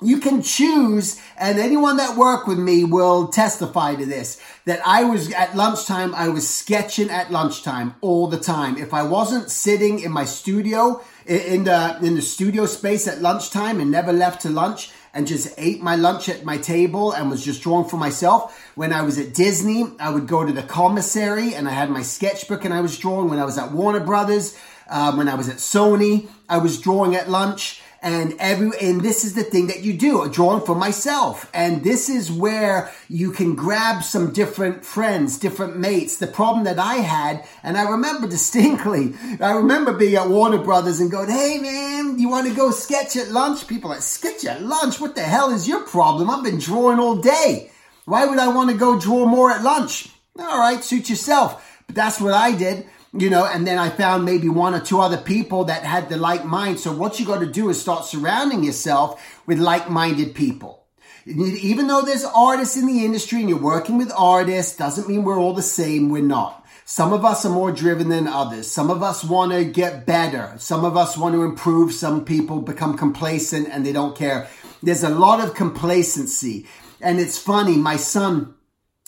You 0.02 0.18
can 0.18 0.42
choose, 0.42 1.18
and 1.38 1.58
anyone 1.58 1.96
that 1.96 2.18
worked 2.18 2.46
with 2.46 2.58
me 2.58 2.84
will 2.84 3.28
testify 3.28 3.94
to 3.94 4.04
this, 4.04 4.38
that 4.66 4.86
I 4.86 5.04
was 5.04 5.32
at 5.32 5.56
lunchtime, 5.56 6.14
I 6.14 6.28
was 6.28 6.46
sketching 6.46 7.08
at 7.08 7.32
lunchtime 7.32 7.94
all 8.02 8.26
the 8.26 8.38
time. 8.38 8.76
If 8.76 8.92
I 8.92 9.04
wasn't 9.04 9.50
sitting 9.50 10.00
in 10.00 10.12
my 10.12 10.26
studio, 10.26 11.02
in 11.24 11.64
the, 11.64 11.98
in 12.02 12.14
the 12.14 12.20
studio 12.20 12.66
space 12.66 13.08
at 13.08 13.22
lunchtime 13.22 13.80
and 13.80 13.90
never 13.90 14.12
left 14.12 14.42
to 14.42 14.50
lunch, 14.50 14.90
and 15.16 15.26
just 15.26 15.48
ate 15.56 15.82
my 15.82 15.96
lunch 15.96 16.28
at 16.28 16.44
my 16.44 16.58
table 16.58 17.10
and 17.10 17.30
was 17.30 17.42
just 17.42 17.62
drawing 17.62 17.88
for 17.88 17.96
myself. 17.96 18.70
When 18.74 18.92
I 18.92 19.00
was 19.00 19.18
at 19.18 19.32
Disney, 19.32 19.86
I 19.98 20.10
would 20.10 20.26
go 20.26 20.44
to 20.44 20.52
the 20.52 20.62
commissary 20.62 21.54
and 21.54 21.66
I 21.66 21.70
had 21.70 21.88
my 21.88 22.02
sketchbook 22.02 22.66
and 22.66 22.74
I 22.74 22.82
was 22.82 22.98
drawing. 22.98 23.30
When 23.30 23.38
I 23.38 23.46
was 23.46 23.56
at 23.56 23.72
Warner 23.72 24.00
Brothers, 24.00 24.58
um, 24.90 25.16
when 25.16 25.26
I 25.26 25.34
was 25.34 25.48
at 25.48 25.56
Sony, 25.56 26.28
I 26.50 26.58
was 26.58 26.78
drawing 26.78 27.16
at 27.16 27.30
lunch 27.30 27.80
and 28.02 28.34
every 28.38 28.70
and 28.80 29.00
this 29.00 29.24
is 29.24 29.34
the 29.34 29.42
thing 29.42 29.68
that 29.68 29.82
you 29.82 29.92
do 29.92 30.22
a 30.22 30.28
drawing 30.28 30.64
for 30.64 30.74
myself. 30.74 31.50
And 31.54 31.82
this 31.82 32.08
is 32.08 32.30
where 32.30 32.92
you 33.08 33.32
can 33.32 33.54
grab 33.54 34.02
some 34.02 34.32
different 34.32 34.84
friends 34.84 35.38
different 35.38 35.76
mates. 35.78 36.18
The 36.18 36.26
problem 36.26 36.64
that 36.64 36.78
i 36.78 36.96
had 36.96 37.46
and 37.62 37.76
i 37.76 37.88
remember 37.88 38.28
distinctly 38.36 39.14
i 39.40 39.52
remember 39.52 39.92
being 39.92 40.16
at 40.16 40.28
warner 40.28 40.58
brothers 40.58 41.00
and 41.00 41.10
going 41.10 41.28
hey 41.28 41.58
man 41.58 42.18
you 42.18 42.28
want 42.28 42.48
to 42.48 42.54
go 42.54 42.70
sketch 42.70 43.16
at 43.16 43.30
lunch? 43.30 43.66
People 43.66 43.90
like 43.90 44.02
sketch 44.02 44.44
at 44.44 44.62
lunch? 44.62 45.00
What 45.00 45.14
the 45.14 45.22
hell 45.22 45.50
is 45.50 45.68
your 45.68 45.80
problem? 45.80 46.30
I've 46.30 46.44
been 46.44 46.58
drawing 46.58 46.98
all 46.98 47.16
day. 47.16 47.70
Why 48.04 48.26
would 48.26 48.38
i 48.38 48.48
want 48.48 48.70
to 48.70 48.76
go 48.76 49.00
draw 49.00 49.26
more 49.26 49.50
at 49.50 49.62
lunch? 49.62 50.08
All 50.38 50.58
right 50.58 50.82
suit 50.82 51.08
yourself. 51.08 51.62
But 51.86 51.96
that's 51.96 52.20
what 52.20 52.34
i 52.34 52.52
did 52.52 52.86
you 53.18 53.30
know, 53.30 53.46
and 53.46 53.66
then 53.66 53.78
I 53.78 53.88
found 53.88 54.24
maybe 54.24 54.48
one 54.48 54.74
or 54.74 54.80
two 54.80 55.00
other 55.00 55.16
people 55.16 55.64
that 55.64 55.82
had 55.84 56.08
the 56.08 56.16
like 56.16 56.44
mind. 56.44 56.80
So 56.80 56.92
what 56.92 57.18
you 57.18 57.26
got 57.26 57.40
to 57.40 57.46
do 57.46 57.68
is 57.70 57.80
start 57.80 58.04
surrounding 58.04 58.64
yourself 58.64 59.40
with 59.46 59.58
like-minded 59.58 60.34
people. 60.34 60.84
Even 61.26 61.88
though 61.88 62.02
there's 62.02 62.24
artists 62.24 62.76
in 62.76 62.86
the 62.86 63.04
industry 63.04 63.40
and 63.40 63.48
you're 63.48 63.58
working 63.58 63.98
with 63.98 64.12
artists, 64.16 64.76
doesn't 64.76 65.08
mean 65.08 65.24
we're 65.24 65.38
all 65.38 65.54
the 65.54 65.62
same. 65.62 66.08
We're 66.08 66.22
not. 66.22 66.64
Some 66.84 67.12
of 67.12 67.24
us 67.24 67.44
are 67.44 67.50
more 67.50 67.72
driven 67.72 68.10
than 68.10 68.28
others. 68.28 68.70
Some 68.70 68.90
of 68.90 69.02
us 69.02 69.24
want 69.24 69.50
to 69.50 69.64
get 69.64 70.06
better. 70.06 70.54
Some 70.58 70.84
of 70.84 70.96
us 70.96 71.16
want 71.16 71.34
to 71.34 71.42
improve. 71.42 71.92
Some 71.92 72.24
people 72.24 72.60
become 72.60 72.96
complacent 72.96 73.68
and 73.72 73.84
they 73.84 73.92
don't 73.92 74.16
care. 74.16 74.48
There's 74.84 75.02
a 75.02 75.08
lot 75.08 75.40
of 75.40 75.54
complacency. 75.54 76.66
And 77.00 77.18
it's 77.18 77.38
funny. 77.38 77.76
My 77.76 77.96
son, 77.96 78.54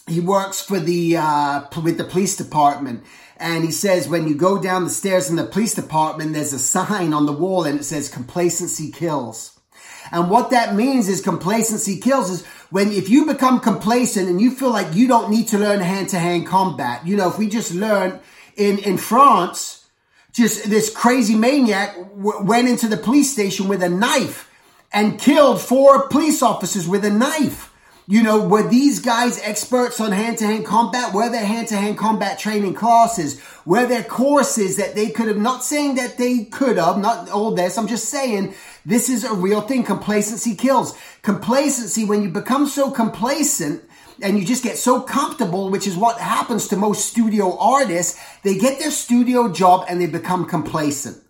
he 0.09 0.19
works 0.19 0.61
for 0.61 0.81
the 0.81 1.19
uh, 1.19 1.63
with 1.85 1.99
the 1.99 2.05
police 2.05 2.37
department 2.37 3.05
and 3.41 3.65
he 3.65 3.71
says 3.71 4.09
when 4.09 4.29
you 4.29 4.35
go 4.35 4.61
down 4.61 4.85
the 4.85 4.91
stairs 4.91 5.31
in 5.31 5.37
the 5.37 5.45
police 5.45 5.75
department 5.75 6.35
there's 6.35 6.53
a 6.53 6.59
sign 6.59 7.13
on 7.13 7.27
the 7.27 7.33
wall 7.33 7.65
and 7.65 7.81
it 7.81 7.85
says 7.85 8.09
complacency 8.09 8.91
kills. 8.91 9.59
And 10.11 10.31
what 10.31 10.51
that 10.51 10.75
means 10.75 11.09
is 11.09 11.21
complacency 11.21 12.01
kills 12.01 12.31
is 12.31 12.47
when 12.71 12.91
if 12.93 13.09
you 13.09 13.27
become 13.27 13.61
complacent 13.61 14.29
and 14.29 14.41
you 14.41 14.51
feel 14.51 14.71
like 14.71 14.95
you 14.95 15.07
don't 15.07 15.31
need 15.31 15.49
to 15.49 15.59
learn 15.59 15.81
hand-to-hand 15.81 16.47
combat. 16.47 17.07
You 17.07 17.17
know 17.17 17.29
if 17.29 17.39
we 17.39 17.49
just 17.49 17.75
learn 17.75 18.21
in 18.57 18.79
in 18.79 18.99
france 18.99 19.87
just 20.33 20.69
this 20.69 20.91
crazy 20.95 21.35
maniac 21.35 21.95
w- 21.97 22.43
went 22.43 22.69
into 22.69 22.89
the 22.89 22.97
police 22.97 23.33
station 23.33 23.69
with 23.69 23.83
a 23.83 23.89
knife 23.89 24.51
and 24.93 25.19
killed 25.19 25.61
four 25.61 26.09
police 26.09 26.43
officers 26.43 26.89
with 26.89 27.05
a 27.05 27.11
knife 27.11 27.73
you 28.11 28.23
know, 28.23 28.49
were 28.49 28.67
these 28.67 29.01
guys 29.01 29.39
experts 29.43 30.01
on 30.01 30.13
hand-to-hand 30.13 30.65
combat? 30.65 31.13
Were 31.13 31.29
there 31.29 31.45
hand-to-hand 31.45 31.99
combat 31.99 32.39
training 32.39 32.73
classes? 32.73 33.39
Were 33.67 33.85
there 33.85 34.03
courses 34.03 34.79
that 34.79 34.95
they 34.95 35.11
could 35.11 35.29
have, 35.29 35.37
not 35.37 35.63
saying 35.63 35.97
that 35.97 36.17
they 36.17 36.45
could 36.45 36.79
have, 36.79 36.97
not 36.97 37.29
all 37.29 37.55
this, 37.55 37.77
I'm 37.77 37.87
just 37.87 38.09
saying 38.09 38.55
this 38.87 39.11
is 39.11 39.25
a 39.25 39.35
real 39.35 39.61
thing. 39.61 39.85
Complacency 39.85 40.55
kills. 40.55 40.97
Complacency, 41.21 42.07
when 42.07 42.23
you 42.23 42.31
become 42.31 42.67
so 42.67 42.91
complacent, 42.91 43.85
and 44.23 44.39
you 44.39 44.45
just 44.45 44.65
get 44.65 44.77
so 44.77 45.01
comfortable, 45.01 45.71
which 45.71 45.87
is 45.87 45.97
what 45.97 46.19
happens 46.19 46.67
to 46.69 46.77
most 46.77 47.07
studio 47.07 47.57
artists. 47.59 48.21
They 48.43 48.59
get 48.59 48.81
their 48.81 48.91
studio 48.91 49.53
job 49.53 49.85
and 49.89 50.01
they 50.01 50.07
become 50.07 50.47
complacent 50.47 51.23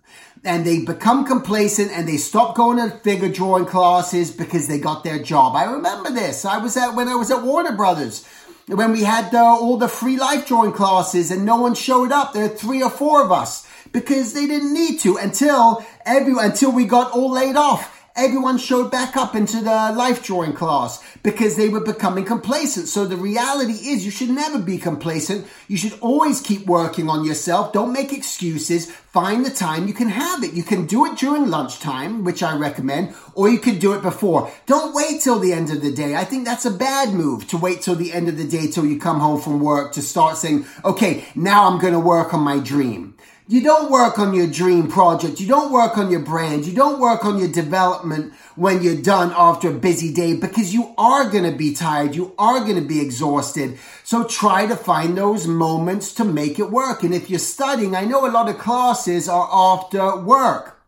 and 0.45 0.64
they 0.64 0.85
become 0.85 1.25
complacent 1.25 1.90
and 1.92 2.09
they 2.09 2.16
stop 2.16 2.54
going 2.54 2.78
to 2.78 2.97
figure 2.99 3.28
drawing 3.28 3.66
classes 3.66 4.30
because 4.30 4.68
they 4.68 4.78
got 4.78 5.04
their 5.04 5.23
job. 5.23 5.57
I 5.57 5.64
remember 5.64 6.11
this. 6.11 6.45
I 6.45 6.59
was 6.59 6.76
at 6.76 6.95
when 6.95 7.09
I 7.09 7.14
was 7.14 7.30
at 7.30 7.42
Warner 7.42 7.76
Brothers 7.76 8.26
when 8.66 8.92
we 8.92 9.02
had 9.02 9.35
uh, 9.35 9.42
all 9.42 9.78
the 9.78 9.88
free 9.88 10.18
life 10.18 10.47
drawing 10.47 10.73
classes 10.73 11.30
and 11.30 11.45
no 11.45 11.57
one 11.57 11.75
showed 11.75 12.12
up. 12.12 12.33
There 12.33 12.49
were 12.49 12.54
three 12.54 12.83
or 12.83 12.90
four 12.90 13.25
of 13.25 13.33
us 13.33 13.66
because 13.92 14.35
they 14.35 14.47
didn't 14.47 14.75
need 14.75 15.00
to 15.00 15.16
until 15.16 15.85
every 16.04 16.35
until 16.38 16.73
we 16.73 16.85
got 16.85 17.12
all 17.12 17.30
laid 17.30 17.57
off 17.57 17.98
everyone 18.19 18.59
showed 18.59 18.91
back 18.91 19.17
up 19.17 19.37
into 19.37 19.59
the 19.59 19.93
life 19.97 20.25
drawing 20.25 20.53
class 20.53 21.03
because 21.23 21.57
they 21.57 21.69
were 21.69 21.81
becoming 21.81 22.25
complacent. 22.25 22.89
So 22.89 23.05
the 23.05 23.17
reality 23.17 23.73
is 23.73 24.05
you 24.05 24.11
should 24.11 24.31
never 24.31 24.59
be 24.59 24.77
complacent. 24.77 25.47
You 25.69 25.77
should 25.77 25.99
always 26.01 26.41
keep 26.41 26.67
working 26.67 27.09
on 27.09 27.25
yourself. 27.25 27.73
Don't 27.73 27.93
make 27.93 28.13
excuses. 28.13 28.91
Find 28.91 29.47
the 29.47 29.51
time 29.51 29.87
you 29.87 29.95
can 29.95 30.09
have 30.09 30.43
it. 30.43 30.53
You 30.53 30.65
can 30.65 30.87
do 30.87 31.07
it 31.07 31.17
during 31.17 31.49
lunchtime, 31.49 32.25
which 32.25 32.43
I 32.43 32.57
recommend, 32.57 33.15
or 33.35 33.49
you 33.49 33.59
can 33.59 33.79
do 33.79 33.93
it 33.95 34.03
before. 34.03 34.51
Don't 34.67 34.95
wait 34.95 35.21
till 35.23 35.39
the 35.39 35.53
end 35.53 35.71
of 35.71 35.81
the 35.81 35.93
day. 35.93 36.15
I 36.15 36.25
think 36.25 36.45
that's 36.45 36.67
a 36.67 36.71
bad 36.71 37.15
move 37.15 37.47
to 37.49 37.57
wait 37.57 37.83
till 37.83 37.95
the 37.95 38.13
end 38.13 38.29
of 38.29 38.37
the 38.37 38.47
day 38.47 38.67
till 38.67 38.85
you 38.85 38.99
come 38.99 39.21
home 39.21 39.41
from 39.41 39.61
work 39.61 39.93
to 39.93 40.03
start 40.03 40.37
saying, 40.37 40.67
okay, 40.85 41.25
now 41.35 41.69
I'm 41.69 41.81
going 41.81 41.95
to 41.95 42.01
work 42.01 42.35
on 42.35 42.41
my 42.41 42.59
dream. 42.59 43.15
You 43.50 43.62
don't 43.62 43.90
work 43.90 44.19
on 44.19 44.35
your 44.35 44.47
dream 44.47 44.88
project. 44.88 45.40
You 45.40 45.47
don't 45.47 45.73
work 45.73 45.97
on 45.97 46.11
your 46.11 46.21
brand. 46.21 46.67
You 46.67 46.75
don't 46.75 47.00
work 47.00 47.25
on 47.25 47.38
your 47.38 47.49
development 47.49 48.35
when 48.57 48.83
you're 48.83 49.00
done 49.00 49.33
after 49.35 49.71
a 49.71 49.73
busy 49.73 50.12
day 50.12 50.37
because 50.37 50.75
you 50.75 50.95
are 50.99 51.31
going 51.31 51.50
to 51.50 51.57
be 51.57 51.73
tired. 51.73 52.14
You 52.14 52.35
are 52.38 52.61
going 52.61 52.75
to 52.75 52.87
be 52.87 53.00
exhausted. 53.00 53.78
So 54.05 54.25
try 54.25 54.67
to 54.67 54.76
find 54.76 55.17
those 55.17 55.47
moments 55.47 56.12
to 56.14 56.26
make 56.26 56.59
it 56.59 56.71
work. 56.71 57.02
And 57.02 57.14
if 57.14 57.31
you're 57.31 57.38
studying, 57.38 57.97
I 57.97 58.05
know 58.05 58.26
a 58.26 58.31
lot 58.31 58.50
of 58.50 58.59
classes 58.59 59.31
are 59.31 59.49
after 59.50 60.19
work. 60.21 60.78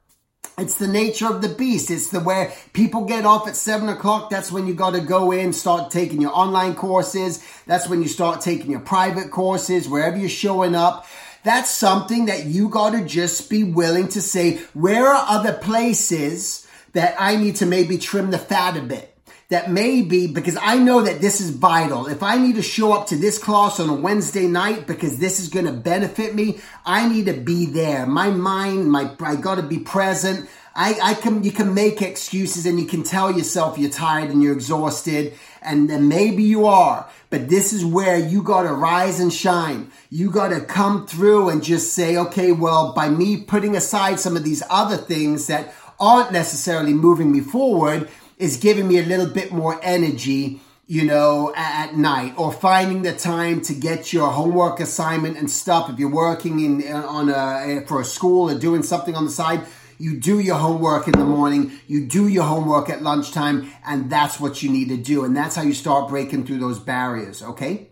It's 0.59 0.77
the 0.77 0.87
nature 0.87 1.29
of 1.29 1.41
the 1.41 1.49
beast. 1.49 1.91
It's 1.91 2.09
the 2.09 2.21
where 2.21 2.53
people 2.75 3.07
get 3.07 3.25
off 3.25 3.49
at 3.49 3.57
seven 3.57 3.89
o'clock. 3.89 4.29
That's 4.29 4.53
when 4.53 4.67
you 4.67 4.75
got 4.75 4.91
to 4.91 5.01
go 5.01 5.33
in, 5.33 5.55
start 5.55 5.91
taking 5.91 6.21
your 6.21 6.37
online 6.37 6.75
courses. 6.75 7.43
That's 7.67 7.89
when 7.89 8.03
you 8.03 8.09
start 8.09 8.43
taking 8.43 8.71
your 8.71 8.81
private 8.81 9.31
courses, 9.31 9.89
wherever 9.89 10.19
you're 10.19 10.29
showing 10.29 10.75
up. 10.75 11.07
That's 11.43 11.71
something 11.71 12.27
that 12.27 12.45
you 12.45 12.69
got 12.69 12.91
to 12.91 13.05
just 13.05 13.49
be 13.49 13.65
willing 13.65 14.09
to 14.09 14.21
say, 14.21 14.59
where 14.75 15.07
are 15.07 15.25
other 15.29 15.55
places 15.55 16.67
that 16.93 17.17
I 17.19 17.37
need 17.37 17.57
to 17.57 17.67
maybe 17.67 17.97
trim 17.97 18.31
the 18.31 18.39
fat 18.39 18.77
a 18.77 18.83
bit? 18.83 19.07
That 19.49 19.71
maybe 19.71 20.29
because 20.29 20.57
I 20.61 20.77
know 20.77 21.03
that 21.03 21.21
this 21.21 21.41
is 21.41 21.51
vital. 21.51 22.07
If 22.07 22.23
I 22.23 22.37
need 22.37 22.55
to 22.55 22.63
show 22.63 22.93
up 22.93 23.09
to 23.09 23.17
this 23.17 23.37
class 23.39 23.81
on 23.81 23.89
a 23.89 23.95
Wednesday 23.95 24.47
night 24.47 24.87
because 24.87 25.19
this 25.19 25.41
is 25.41 25.49
going 25.49 25.67
to 25.67 25.73
benefit 25.73 26.37
me, 26.37 26.61
I 26.87 27.09
need 27.09 27.27
to 27.27 27.33
be 27.33 27.67
there. 27.67 28.07
My 28.07 28.31
mind, 28.31 28.93
my, 28.93 29.11
I 29.19 29.35
got 29.35 29.57
to 29.57 29.63
be 29.63 29.81
present. 29.81 30.49
I, 30.77 30.97
I 31.03 31.15
can, 31.15 31.43
you 31.43 31.51
can 31.51 31.75
make 31.75 32.01
excuses 32.01 32.65
and 32.65 32.79
you 32.79 32.87
can 32.87 33.03
tell 33.03 33.33
yourself 33.33 33.77
you're 33.77 33.91
tired 33.91 34.31
and 34.31 34.41
you're 34.41 34.53
exhausted 34.53 35.35
and 35.63 35.89
then 35.89 36.09
maybe 36.09 36.43
you 36.43 36.67
are, 36.67 37.09
but 37.29 37.49
this 37.49 37.73
is 37.73 37.85
where 37.85 38.19
you 38.19 38.43
got 38.43 38.63
to 38.63 38.73
rise 38.73 39.21
and 39.21 39.33
shine. 39.33 39.91
You 40.11 40.31
got 40.31 40.49
to 40.49 40.61
come 40.61 41.07
through 41.07 41.49
and 41.49 41.63
just 41.63 41.95
say, 41.95 42.17
okay, 42.17 42.53
well, 42.53 42.93
by 42.93 43.09
me 43.09 43.39
putting 43.39 43.77
aside 43.77 44.21
some 44.21 44.37
of 44.37 44.45
these 44.45 44.63
other 44.71 44.97
things 44.97 45.47
that 45.47 45.73
aren't 45.99 46.33
necessarily 46.33 46.95
moving 46.95 47.31
me 47.31 47.41
forward 47.41 48.09
is 48.39 48.57
giving 48.57 48.89
me 48.89 48.99
a 48.99 49.05
little 49.05 49.29
bit 49.29 49.53
more 49.53 49.79
energy 49.83 50.61
you 50.91 51.05
know, 51.05 51.53
at 51.55 51.95
night 51.95 52.35
or 52.37 52.53
finding 52.53 53.03
the 53.03 53.13
time 53.13 53.61
to 53.61 53.73
get 53.73 54.13
your 54.13 54.29
homework 54.29 54.81
assignment 54.81 55.37
and 55.37 55.49
stuff. 55.49 55.89
If 55.89 56.01
you're 56.01 56.11
working 56.11 56.59
in 56.59 56.93
uh, 56.93 57.07
on 57.07 57.29
a 57.29 57.87
for 57.87 58.01
a 58.01 58.05
school 58.05 58.51
or 58.51 58.59
doing 58.59 58.83
something 58.83 59.15
on 59.15 59.25
the 59.25 59.31
side, 59.31 59.65
you 60.01 60.19
do 60.19 60.39
your 60.39 60.57
homework 60.57 61.07
in 61.07 61.13
the 61.13 61.25
morning, 61.25 61.73
you 61.87 62.07
do 62.07 62.27
your 62.27 62.45
homework 62.45 62.89
at 62.89 63.03
lunchtime, 63.03 63.71
and 63.87 64.11
that's 64.11 64.41
what 64.41 64.63
you 64.63 64.71
need 64.71 64.89
to 64.89 64.97
do. 64.97 65.25
And 65.25 65.37
that's 65.37 65.55
how 65.55 65.63
you 65.63 65.75
start 65.75 66.09
breaking 66.09 66.47
through 66.47 66.59
those 66.59 66.79
barriers, 66.79 67.43
okay? 67.43 67.91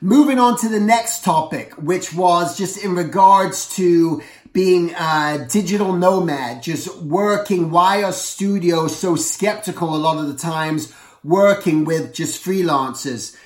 Moving 0.00 0.38
on 0.38 0.58
to 0.58 0.68
the 0.68 0.80
next 0.80 1.22
topic, 1.22 1.74
which 1.74 2.14
was 2.14 2.56
just 2.56 2.82
in 2.82 2.94
regards 2.94 3.74
to 3.76 4.22
being 4.52 4.94
a 4.94 5.46
digital 5.50 5.92
nomad, 5.92 6.62
just 6.62 6.96
working. 7.02 7.70
Why 7.70 8.02
are 8.02 8.12
studios 8.12 8.96
so 8.96 9.16
skeptical 9.16 9.94
a 9.94 9.98
lot 9.98 10.16
of 10.16 10.28
the 10.28 10.38
times 10.38 10.94
working 11.22 11.84
with 11.84 12.14
just 12.14 12.42
freelancers? 12.42 13.36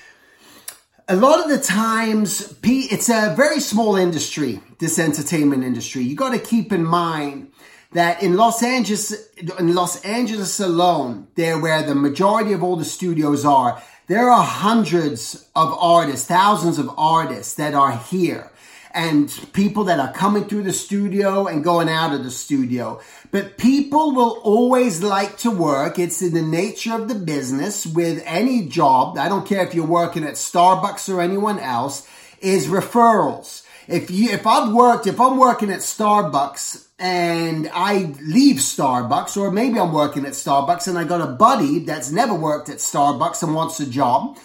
A 1.11 1.15
lot 1.17 1.43
of 1.43 1.49
the 1.49 1.59
times, 1.59 2.55
it's 2.63 3.09
a 3.09 3.33
very 3.35 3.59
small 3.59 3.97
industry, 3.97 4.61
this 4.79 4.97
entertainment 4.97 5.61
industry. 5.61 6.03
You 6.03 6.15
got 6.15 6.31
to 6.31 6.39
keep 6.39 6.71
in 6.71 6.85
mind 6.85 7.51
that 7.91 8.23
in 8.23 8.37
Los 8.37 8.63
Angeles, 8.63 9.11
in 9.35 9.75
Los 9.75 10.01
Angeles 10.05 10.61
alone, 10.61 11.27
there 11.35 11.59
where 11.59 11.83
the 11.83 11.95
majority 11.95 12.53
of 12.53 12.63
all 12.63 12.77
the 12.77 12.85
studios 12.85 13.43
are, 13.43 13.83
there 14.07 14.29
are 14.29 14.41
hundreds 14.41 15.49
of 15.53 15.73
artists, 15.77 16.25
thousands 16.27 16.79
of 16.79 16.89
artists 16.97 17.55
that 17.55 17.73
are 17.73 17.97
here 17.97 18.49
and 18.93 19.29
people 19.51 19.85
that 19.85 19.99
are 19.99 20.13
coming 20.13 20.45
through 20.45 20.63
the 20.63 20.73
studio 20.73 21.47
and 21.47 21.61
going 21.61 21.89
out 21.89 22.13
of 22.13 22.23
the 22.23 22.31
studio. 22.31 23.01
But 23.31 23.57
people 23.57 24.13
will 24.13 24.41
always 24.43 25.01
like 25.01 25.37
to 25.39 25.51
work. 25.51 25.97
It's 25.97 26.21
in 26.21 26.33
the 26.33 26.41
nature 26.41 26.93
of 26.93 27.07
the 27.07 27.15
business 27.15 27.85
with 27.85 28.21
any 28.25 28.67
job. 28.67 29.17
I 29.17 29.29
don't 29.29 29.47
care 29.47 29.65
if 29.65 29.73
you're 29.73 29.85
working 29.85 30.25
at 30.25 30.33
Starbucks 30.33 31.13
or 31.13 31.21
anyone 31.21 31.57
else 31.57 32.05
is 32.41 32.67
referrals. 32.67 33.65
If 33.87 34.11
you, 34.11 34.29
if 34.31 34.45
I've 34.45 34.73
worked, 34.73 35.07
if 35.07 35.19
I'm 35.19 35.37
working 35.37 35.71
at 35.71 35.79
Starbucks 35.79 36.87
and 36.99 37.69
I 37.73 38.13
leave 38.21 38.57
Starbucks, 38.57 39.37
or 39.37 39.49
maybe 39.49 39.79
I'm 39.79 39.93
working 39.93 40.25
at 40.25 40.33
Starbucks 40.33 40.87
and 40.87 40.97
I 40.97 41.05
got 41.05 41.21
a 41.21 41.27
buddy 41.27 41.79
that's 41.79 42.11
never 42.11 42.33
worked 42.33 42.69
at 42.69 42.77
Starbucks 42.77 43.43
and 43.43 43.55
wants 43.55 43.79
a 43.79 43.89
job, 43.89 44.37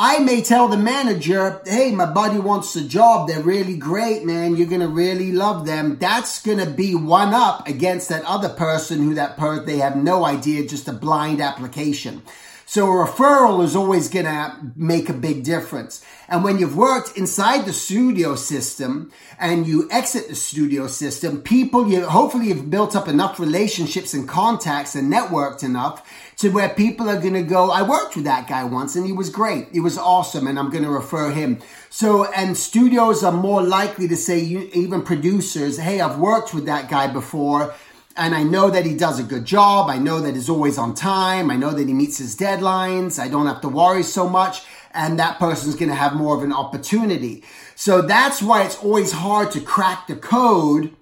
I 0.00 0.20
may 0.20 0.42
tell 0.42 0.68
the 0.68 0.76
manager, 0.76 1.60
hey, 1.66 1.90
my 1.90 2.06
buddy 2.06 2.38
wants 2.38 2.76
a 2.76 2.84
job. 2.84 3.26
They're 3.26 3.42
really 3.42 3.76
great, 3.76 4.24
man. 4.24 4.54
You're 4.54 4.68
going 4.68 4.80
to 4.80 4.86
really 4.86 5.32
love 5.32 5.66
them. 5.66 5.98
That's 5.98 6.40
going 6.40 6.58
to 6.58 6.70
be 6.70 6.94
one 6.94 7.34
up 7.34 7.66
against 7.66 8.08
that 8.10 8.24
other 8.24 8.48
person 8.48 9.00
who 9.00 9.14
that 9.14 9.36
per, 9.36 9.64
they 9.64 9.78
have 9.78 9.96
no 9.96 10.24
idea, 10.24 10.68
just 10.68 10.86
a 10.86 10.92
blind 10.92 11.40
application. 11.40 12.22
So 12.70 12.84
a 12.84 13.06
referral 13.06 13.64
is 13.64 13.74
always 13.74 14.10
going 14.10 14.26
to 14.26 14.54
make 14.76 15.08
a 15.08 15.14
big 15.14 15.42
difference. 15.42 16.04
And 16.28 16.44
when 16.44 16.58
you've 16.58 16.76
worked 16.76 17.16
inside 17.16 17.64
the 17.64 17.72
studio 17.72 18.34
system 18.34 19.10
and 19.38 19.66
you 19.66 19.88
exit 19.90 20.28
the 20.28 20.34
studio 20.34 20.86
system, 20.86 21.40
people, 21.40 21.88
you 21.88 22.04
hopefully 22.04 22.48
you've 22.48 22.68
built 22.68 22.94
up 22.94 23.08
enough 23.08 23.40
relationships 23.40 24.12
and 24.12 24.28
contacts 24.28 24.94
and 24.94 25.10
networked 25.10 25.62
enough 25.62 26.06
to 26.36 26.50
where 26.50 26.68
people 26.68 27.08
are 27.08 27.18
going 27.18 27.32
to 27.32 27.42
go, 27.42 27.70
I 27.70 27.88
worked 27.88 28.16
with 28.16 28.26
that 28.26 28.46
guy 28.46 28.64
once 28.64 28.96
and 28.96 29.06
he 29.06 29.12
was 29.12 29.30
great. 29.30 29.68
He 29.72 29.80
was 29.80 29.96
awesome 29.96 30.46
and 30.46 30.58
I'm 30.58 30.68
going 30.68 30.84
to 30.84 30.90
refer 30.90 31.30
him. 31.30 31.60
So, 31.88 32.30
and 32.32 32.54
studios 32.54 33.24
are 33.24 33.32
more 33.32 33.62
likely 33.62 34.08
to 34.08 34.16
say, 34.16 34.40
even 34.40 35.00
producers, 35.00 35.78
Hey, 35.78 36.02
I've 36.02 36.18
worked 36.18 36.52
with 36.52 36.66
that 36.66 36.90
guy 36.90 37.06
before 37.06 37.74
and 38.18 38.34
I 38.34 38.42
know 38.42 38.68
that 38.68 38.84
he 38.84 38.96
does 38.96 39.20
a 39.20 39.22
good 39.22 39.44
job. 39.44 39.88
I 39.88 39.98
know 39.98 40.20
that 40.20 40.34
he's 40.34 40.48
always 40.48 40.76
on 40.76 40.94
time. 40.94 41.50
I 41.50 41.56
know 41.56 41.70
that 41.70 41.86
he 41.86 41.94
meets 41.94 42.18
his 42.18 42.36
deadlines. 42.36 43.18
I 43.18 43.28
don't 43.28 43.46
have 43.46 43.60
to 43.60 43.68
worry 43.68 44.02
so 44.02 44.28
much. 44.28 44.62
And 44.92 45.18
that 45.20 45.38
person's 45.38 45.76
going 45.76 45.90
to 45.90 45.94
have 45.94 46.14
more 46.14 46.36
of 46.36 46.42
an 46.42 46.52
opportunity. 46.52 47.44
So 47.76 48.02
that's 48.02 48.42
why 48.42 48.64
it's 48.64 48.76
always 48.82 49.12
hard 49.12 49.52
to 49.52 49.60
crack 49.60 50.08
the 50.08 50.16
code 50.16 50.96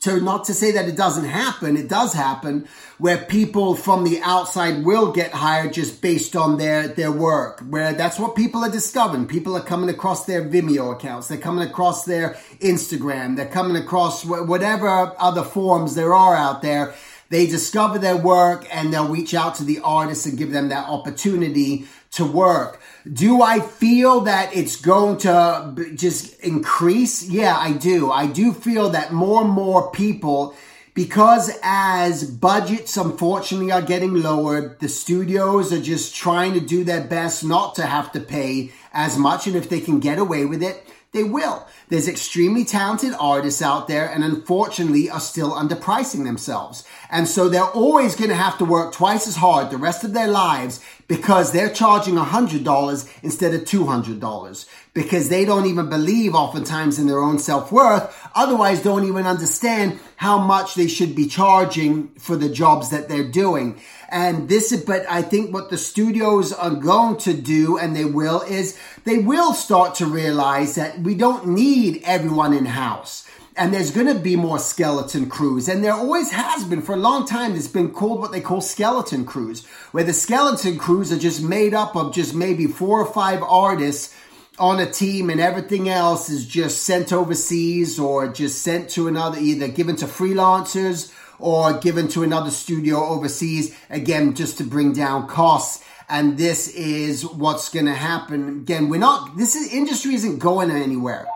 to 0.00 0.18
not 0.18 0.44
to 0.46 0.54
say 0.54 0.72
that 0.72 0.88
it 0.88 0.96
doesn't 0.96 1.26
happen, 1.26 1.76
it 1.76 1.88
does 1.88 2.14
happen 2.14 2.66
where 2.96 3.18
people 3.18 3.74
from 3.74 4.04
the 4.04 4.20
outside 4.22 4.82
will 4.82 5.12
get 5.12 5.30
hired 5.30 5.74
just 5.74 6.00
based 6.00 6.34
on 6.34 6.56
their, 6.56 6.88
their 6.88 7.12
work, 7.12 7.60
where 7.68 7.92
that's 7.92 8.18
what 8.18 8.34
people 8.34 8.64
are 8.64 8.70
discovering. 8.70 9.26
People 9.26 9.54
are 9.56 9.62
coming 9.62 9.90
across 9.90 10.24
their 10.24 10.42
Vimeo 10.42 10.92
accounts. 10.92 11.28
They're 11.28 11.36
coming 11.38 11.68
across 11.68 12.06
their 12.06 12.38
Instagram. 12.60 13.36
They're 13.36 13.46
coming 13.46 13.76
across 13.76 14.24
whatever 14.24 14.88
other 15.18 15.42
forms 15.42 15.94
there 15.94 16.14
are 16.14 16.34
out 16.34 16.62
there. 16.62 16.94
They 17.28 17.46
discover 17.46 17.98
their 17.98 18.16
work 18.16 18.66
and 18.74 18.92
they'll 18.92 19.08
reach 19.08 19.34
out 19.34 19.54
to 19.56 19.64
the 19.64 19.80
artists 19.84 20.26
and 20.26 20.36
give 20.36 20.50
them 20.50 20.70
that 20.70 20.88
opportunity 20.88 21.86
to 22.12 22.24
work. 22.24 22.80
Do 23.10 23.40
I 23.40 23.60
feel 23.60 24.20
that 24.22 24.54
it's 24.54 24.76
going 24.76 25.18
to 25.18 25.92
just 25.94 26.38
increase? 26.40 27.28
Yeah, 27.28 27.56
I 27.56 27.72
do. 27.72 28.10
I 28.10 28.26
do 28.26 28.52
feel 28.52 28.90
that 28.90 29.12
more 29.12 29.42
and 29.42 29.50
more 29.50 29.90
people, 29.90 30.54
because 30.92 31.50
as 31.62 32.24
budgets 32.24 32.96
unfortunately 32.96 33.72
are 33.72 33.80
getting 33.82 34.14
lowered, 34.14 34.80
the 34.80 34.88
studios 34.88 35.72
are 35.72 35.80
just 35.80 36.14
trying 36.14 36.52
to 36.54 36.60
do 36.60 36.84
their 36.84 37.04
best 37.04 37.44
not 37.44 37.74
to 37.76 37.86
have 37.86 38.10
to 38.12 38.20
pay 38.20 38.72
as 38.92 39.16
much. 39.16 39.46
And 39.46 39.56
if 39.56 39.68
they 39.68 39.80
can 39.80 40.00
get 40.00 40.18
away 40.18 40.44
with 40.44 40.62
it, 40.62 40.84
they 41.12 41.24
will. 41.24 41.66
There's 41.90 42.08
extremely 42.08 42.64
talented 42.64 43.14
artists 43.18 43.60
out 43.60 43.88
there 43.88 44.08
and 44.08 44.22
unfortunately 44.22 45.10
are 45.10 45.20
still 45.20 45.50
underpricing 45.52 46.24
themselves. 46.24 46.84
And 47.10 47.26
so 47.28 47.48
they're 47.48 47.64
always 47.64 48.14
going 48.14 48.30
to 48.30 48.36
have 48.36 48.56
to 48.58 48.64
work 48.64 48.92
twice 48.92 49.26
as 49.26 49.36
hard 49.36 49.70
the 49.70 49.76
rest 49.76 50.04
of 50.04 50.14
their 50.14 50.28
lives 50.28 50.80
because 51.08 51.50
they're 51.50 51.68
charging 51.68 52.14
$100 52.14 53.22
instead 53.24 53.52
of 53.52 53.62
$200 53.62 54.66
because 54.94 55.28
they 55.28 55.44
don't 55.44 55.66
even 55.66 55.88
believe 55.88 56.34
oftentimes 56.36 57.00
in 57.00 57.08
their 57.08 57.18
own 57.18 57.40
self-worth. 57.40 58.16
Otherwise 58.36 58.82
don't 58.82 59.04
even 59.04 59.26
understand 59.26 59.98
how 60.16 60.38
much 60.38 60.76
they 60.76 60.86
should 60.86 61.16
be 61.16 61.26
charging 61.26 62.08
for 62.10 62.36
the 62.36 62.48
jobs 62.48 62.90
that 62.90 63.08
they're 63.08 63.28
doing. 63.28 63.80
And 64.08 64.48
this 64.48 64.70
is, 64.70 64.84
but 64.84 65.04
I 65.08 65.22
think 65.22 65.52
what 65.52 65.70
the 65.70 65.78
studios 65.78 66.52
are 66.52 66.70
going 66.70 67.16
to 67.18 67.32
do, 67.32 67.78
and 67.78 67.94
they 67.94 68.04
will, 68.04 68.42
is 68.42 68.78
they 69.04 69.18
will 69.18 69.54
start 69.54 69.96
to 69.96 70.06
realize 70.06 70.74
that 70.74 71.00
we 71.00 71.14
don't 71.14 71.48
need 71.48 71.79
everyone 72.04 72.52
in 72.52 72.66
house. 72.66 73.26
And 73.56 73.74
there's 73.74 73.90
going 73.90 74.06
to 74.06 74.14
be 74.14 74.36
more 74.36 74.58
skeleton 74.58 75.28
crews. 75.28 75.68
And 75.68 75.84
there 75.84 75.92
always 75.92 76.30
has 76.30 76.64
been 76.64 76.82
for 76.82 76.94
a 76.94 76.98
long 76.98 77.26
time. 77.26 77.54
It's 77.54 77.68
been 77.68 77.90
called 77.90 78.20
what 78.20 78.32
they 78.32 78.40
call 78.40 78.60
skeleton 78.60 79.24
crews, 79.24 79.66
where 79.92 80.04
the 80.04 80.12
skeleton 80.12 80.78
crews 80.78 81.12
are 81.12 81.18
just 81.18 81.42
made 81.42 81.74
up 81.74 81.96
of 81.96 82.14
just 82.14 82.34
maybe 82.34 82.66
four 82.66 83.00
or 83.00 83.12
five 83.12 83.42
artists 83.42 84.14
on 84.58 84.78
a 84.78 84.90
team 84.90 85.30
and 85.30 85.40
everything 85.40 85.88
else 85.88 86.28
is 86.28 86.46
just 86.46 86.82
sent 86.82 87.12
overseas 87.12 87.98
or 87.98 88.28
just 88.28 88.62
sent 88.62 88.90
to 88.90 89.08
another, 89.08 89.38
either 89.38 89.68
given 89.68 89.96
to 89.96 90.06
freelancers 90.06 91.12
or 91.38 91.72
given 91.72 92.08
to 92.08 92.22
another 92.22 92.50
studio 92.50 93.04
overseas, 93.04 93.74
again, 93.88 94.34
just 94.34 94.58
to 94.58 94.64
bring 94.64 94.92
down 94.92 95.26
costs. 95.26 95.82
And 96.08 96.36
this 96.36 96.68
is 96.68 97.24
what's 97.24 97.68
going 97.68 97.86
to 97.86 97.94
happen. 97.94 98.48
Again, 98.48 98.88
we're 98.88 99.00
not, 99.00 99.36
this 99.36 99.56
is, 99.56 99.72
industry 99.72 100.14
isn't 100.14 100.38
going 100.38 100.70
anywhere. 100.70 101.26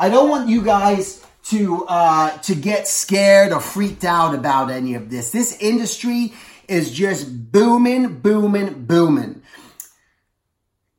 I 0.00 0.08
don't 0.08 0.30
want 0.30 0.48
you 0.48 0.62
guys 0.62 1.22
to, 1.48 1.84
uh, 1.84 2.30
to 2.38 2.54
get 2.54 2.88
scared 2.88 3.52
or 3.52 3.60
freaked 3.60 4.02
out 4.02 4.34
about 4.34 4.70
any 4.70 4.94
of 4.94 5.10
this. 5.10 5.30
This 5.30 5.60
industry 5.60 6.32
is 6.68 6.90
just 6.90 7.52
booming, 7.52 8.20
booming, 8.20 8.86
booming. 8.86 9.42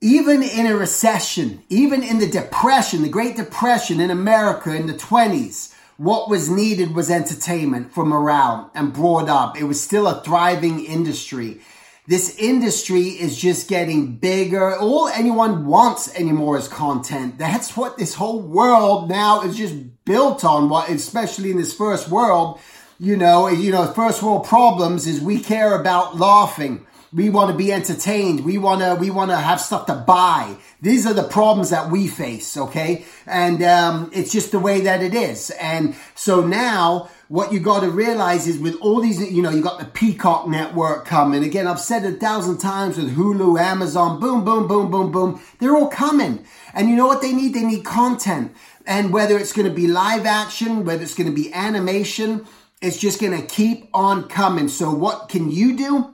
Even 0.02 0.44
in 0.44 0.68
a 0.68 0.78
recession, 0.78 1.64
even 1.68 2.04
in 2.04 2.20
the 2.20 2.28
depression, 2.28 3.02
the 3.02 3.10
Great 3.10 3.36
Depression 3.36 4.00
in 4.00 4.12
America 4.12 4.72
in 4.72 4.86
the 4.86 4.94
20s, 4.94 5.74
what 5.98 6.30
was 6.30 6.48
needed 6.48 6.94
was 6.94 7.10
entertainment 7.10 7.92
for 7.92 8.06
morale 8.06 8.70
and 8.76 8.94
brought 8.94 9.30
up. 9.30 9.58
It 9.60 9.64
was 9.64 9.82
still 9.82 10.06
a 10.06 10.22
thriving 10.22 10.86
industry. 10.86 11.62
This 12.08 12.36
industry 12.38 13.10
is 13.10 13.38
just 13.38 13.70
getting 13.70 14.18
bigger. 14.18 14.76
All 14.76 15.08
anyone 15.08 15.68
wants 15.68 16.14
anymore 16.16 16.58
is 16.58 16.68
content. 16.68 17.38
That's 17.38 17.78
what 17.78 17.98
this 17.98 18.16
whole 18.16 18.42
world 18.42 19.08
now 19.08 19.42
is 19.44 19.56
just 19.56 19.76
built 20.04 20.44
on. 20.44 20.68
What, 20.68 20.90
especially 20.90 21.52
in 21.52 21.58
this 21.58 21.76
first 21.76 22.10
world, 22.10 22.60
you 23.00 23.18
know, 23.18 23.48
you 23.48 23.72
know, 23.72 23.86
first 23.94 24.24
world 24.24 24.46
problems 24.46 25.06
is 25.06 25.22
we 25.22 25.40
care 25.40 25.80
about 25.80 26.18
laughing. 26.18 26.88
We 27.14 27.30
want 27.30 27.52
to 27.52 27.58
be 27.58 27.72
entertained. 27.72 28.46
We 28.46 28.58
want 28.58 28.82
to, 28.82 28.96
we 29.00 29.12
want 29.12 29.32
to 29.32 29.38
have 29.38 29.62
stuff 29.62 29.86
to 29.86 29.96
buy. 29.96 30.56
These 30.82 31.06
are 31.06 31.14
the 31.14 31.24
problems 31.24 31.70
that 31.70 31.92
we 31.92 32.08
face. 32.08 32.58
Okay. 32.58 33.06
And, 33.28 33.62
um, 33.62 34.10
it's 34.14 34.32
just 34.32 34.52
the 34.52 34.60
way 34.60 34.82
that 34.82 35.04
it 35.04 35.14
is. 35.14 35.52
And 35.52 35.96
so 36.16 36.46
now 36.46 37.10
what 37.32 37.54
you 37.54 37.62
got 37.62 37.80
to 37.80 37.90
realize 37.90 38.46
is 38.46 38.60
with 38.60 38.76
all 38.82 39.00
these, 39.00 39.32
you 39.32 39.42
know, 39.42 39.52
you 39.52 39.62
got 39.62 39.80
the 39.80 39.86
Peacock 39.86 40.50
network 40.50 41.06
coming. 41.06 41.46
Again, 41.46 41.66
I've 41.66 41.80
said 41.80 42.04
a 42.04 42.12
thousand 42.12 42.58
times 42.58 42.98
with 42.98 43.16
Hulu, 43.16 43.58
Amazon, 43.58 44.20
boom, 44.20 44.44
boom, 44.44 44.68
boom, 44.68 44.92
boom, 44.92 45.14
boom. 45.14 45.42
They're 45.60 45.74
all 45.74 45.88
coming. 45.88 46.44
And 46.74 46.90
you 46.90 46.98
know 46.98 47.08
what 47.08 47.22
they 47.22 47.32
need? 47.32 47.54
They 47.54 47.64
need 47.64 47.86
content. 47.86 48.54
And 48.86 49.14
whether 49.14 49.38
it's 49.38 49.54
going 49.54 49.66
to 49.66 49.74
be 49.74 49.88
live 49.88 50.26
action, 50.26 50.84
whether 50.84 51.04
it's 51.04 51.16
going 51.16 51.30
to 51.30 51.34
be 51.34 51.54
animation, 51.54 52.46
it's 52.82 52.98
just 52.98 53.22
going 53.22 53.40
to 53.40 53.48
keep 53.48 53.88
on 53.94 54.28
coming. 54.28 54.68
So 54.68 54.92
what 54.92 55.30
can 55.30 55.50
you 55.50 55.78
do? 55.78 56.14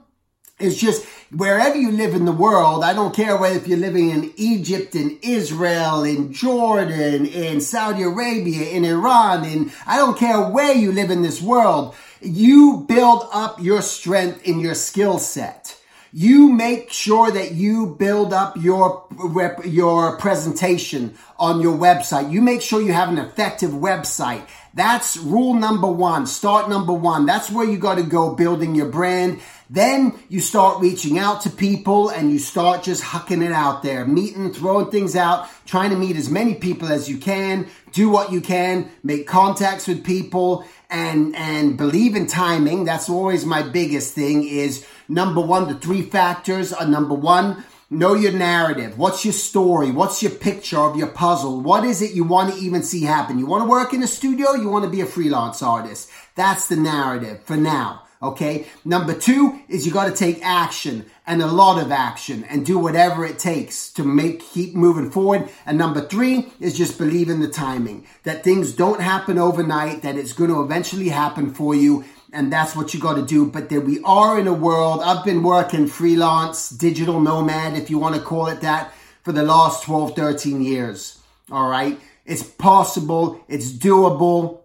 It's 0.58 0.76
just 0.76 1.04
wherever 1.30 1.76
you 1.76 1.92
live 1.92 2.14
in 2.14 2.24
the 2.24 2.32
world, 2.32 2.82
I 2.82 2.92
don't 2.92 3.14
care 3.14 3.36
whether 3.36 3.56
if 3.56 3.68
you're 3.68 3.78
living 3.78 4.10
in 4.10 4.32
Egypt, 4.36 4.96
in 4.96 5.18
Israel, 5.22 6.02
in 6.02 6.32
Jordan, 6.32 7.26
in 7.26 7.60
Saudi 7.60 8.02
Arabia, 8.02 8.68
in 8.70 8.84
Iran, 8.84 9.44
in, 9.44 9.70
I 9.86 9.96
don't 9.96 10.18
care 10.18 10.50
where 10.50 10.74
you 10.74 10.90
live 10.90 11.10
in 11.10 11.22
this 11.22 11.40
world, 11.40 11.94
you 12.20 12.84
build 12.88 13.28
up 13.32 13.62
your 13.62 13.82
strength 13.82 14.44
in 14.44 14.58
your 14.58 14.74
skill 14.74 15.18
set. 15.18 15.76
You 16.12 16.50
make 16.50 16.90
sure 16.90 17.30
that 17.30 17.52
you 17.52 17.94
build 17.98 18.32
up 18.32 18.56
your 18.56 19.06
rep, 19.10 19.60
your 19.66 20.16
presentation 20.16 21.16
on 21.38 21.60
your 21.60 21.76
website. 21.76 22.32
You 22.32 22.40
make 22.40 22.62
sure 22.62 22.80
you 22.80 22.94
have 22.94 23.10
an 23.10 23.18
effective 23.18 23.70
website. 23.70 24.42
That's 24.72 25.18
rule 25.18 25.52
number 25.52 25.86
one, 25.86 26.26
start 26.26 26.70
number 26.70 26.94
one. 26.94 27.26
That's 27.26 27.50
where 27.50 27.68
you 27.68 27.76
got 27.76 27.96
to 27.96 28.02
go 28.02 28.34
building 28.34 28.74
your 28.74 28.88
brand. 28.88 29.40
Then 29.70 30.18
you 30.28 30.40
start 30.40 30.80
reaching 30.80 31.18
out 31.18 31.42
to 31.42 31.50
people 31.50 32.08
and 32.08 32.32
you 32.32 32.38
start 32.38 32.82
just 32.82 33.02
hucking 33.02 33.44
it 33.44 33.52
out 33.52 33.82
there, 33.82 34.06
meeting, 34.06 34.52
throwing 34.52 34.90
things 34.90 35.14
out, 35.14 35.48
trying 35.66 35.90
to 35.90 35.96
meet 35.96 36.16
as 36.16 36.30
many 36.30 36.54
people 36.54 36.88
as 36.88 37.08
you 37.08 37.18
can, 37.18 37.68
do 37.92 38.08
what 38.08 38.32
you 38.32 38.40
can, 38.40 38.90
make 39.02 39.26
contacts 39.26 39.86
with 39.86 40.04
people 40.04 40.64
and, 40.88 41.36
and 41.36 41.76
believe 41.76 42.16
in 42.16 42.26
timing. 42.26 42.84
That's 42.84 43.10
always 43.10 43.44
my 43.44 43.62
biggest 43.62 44.14
thing 44.14 44.44
is 44.44 44.86
number 45.08 45.40
one, 45.40 45.68
the 45.68 45.74
three 45.74 46.02
factors 46.02 46.72
are 46.72 46.86
number 46.86 47.14
one, 47.14 47.64
Know 47.90 48.12
your 48.12 48.32
narrative. 48.32 48.98
What's 48.98 49.24
your 49.24 49.32
story? 49.32 49.90
What's 49.90 50.22
your 50.22 50.32
picture 50.32 50.76
of 50.76 50.96
your 50.96 51.06
puzzle? 51.06 51.62
What 51.62 51.84
is 51.84 52.02
it 52.02 52.12
you 52.12 52.22
want 52.22 52.52
to 52.52 52.60
even 52.60 52.82
see 52.82 53.04
happen? 53.04 53.38
You 53.38 53.46
want 53.46 53.64
to 53.64 53.68
work 53.68 53.94
in 53.94 54.02
a 54.02 54.06
studio? 54.06 54.52
You 54.52 54.68
want 54.68 54.84
to 54.84 54.90
be 54.90 55.00
a 55.00 55.06
freelance 55.06 55.62
artist? 55.62 56.10
That's 56.34 56.68
the 56.68 56.76
narrative 56.76 57.42
for 57.44 57.56
now. 57.56 58.02
Okay. 58.20 58.66
Number 58.84 59.14
two 59.14 59.60
is 59.68 59.86
you 59.86 59.92
got 59.92 60.08
to 60.08 60.14
take 60.14 60.44
action 60.44 61.06
and 61.26 61.40
a 61.40 61.46
lot 61.46 61.80
of 61.80 61.92
action 61.92 62.42
and 62.44 62.66
do 62.66 62.76
whatever 62.78 63.24
it 63.24 63.38
takes 63.38 63.92
to 63.92 64.02
make, 64.02 64.40
keep 64.40 64.74
moving 64.74 65.10
forward. 65.10 65.48
And 65.64 65.78
number 65.78 66.00
three 66.00 66.52
is 66.58 66.76
just 66.76 66.98
believe 66.98 67.28
in 67.28 67.40
the 67.40 67.48
timing 67.48 68.06
that 68.24 68.42
things 68.42 68.72
don't 68.72 69.00
happen 69.00 69.38
overnight, 69.38 70.02
that 70.02 70.16
it's 70.16 70.32
going 70.32 70.50
to 70.50 70.62
eventually 70.62 71.10
happen 71.10 71.54
for 71.54 71.76
you. 71.76 72.04
And 72.32 72.52
that's 72.52 72.74
what 72.74 72.92
you 72.92 72.98
got 73.00 73.14
to 73.14 73.24
do. 73.24 73.46
But 73.46 73.68
there 73.68 73.80
we 73.80 74.02
are 74.02 74.38
in 74.38 74.48
a 74.48 74.52
world. 74.52 75.00
I've 75.02 75.24
been 75.24 75.44
working 75.44 75.86
freelance, 75.86 76.70
digital 76.70 77.20
nomad, 77.20 77.78
if 77.78 77.88
you 77.88 77.98
want 77.98 78.16
to 78.16 78.20
call 78.20 78.48
it 78.48 78.62
that, 78.62 78.92
for 79.22 79.30
the 79.32 79.44
last 79.44 79.84
12, 79.84 80.16
13 80.16 80.60
years. 80.60 81.20
All 81.50 81.68
right. 81.68 81.98
It's 82.26 82.42
possible. 82.42 83.42
It's 83.48 83.72
doable. 83.72 84.60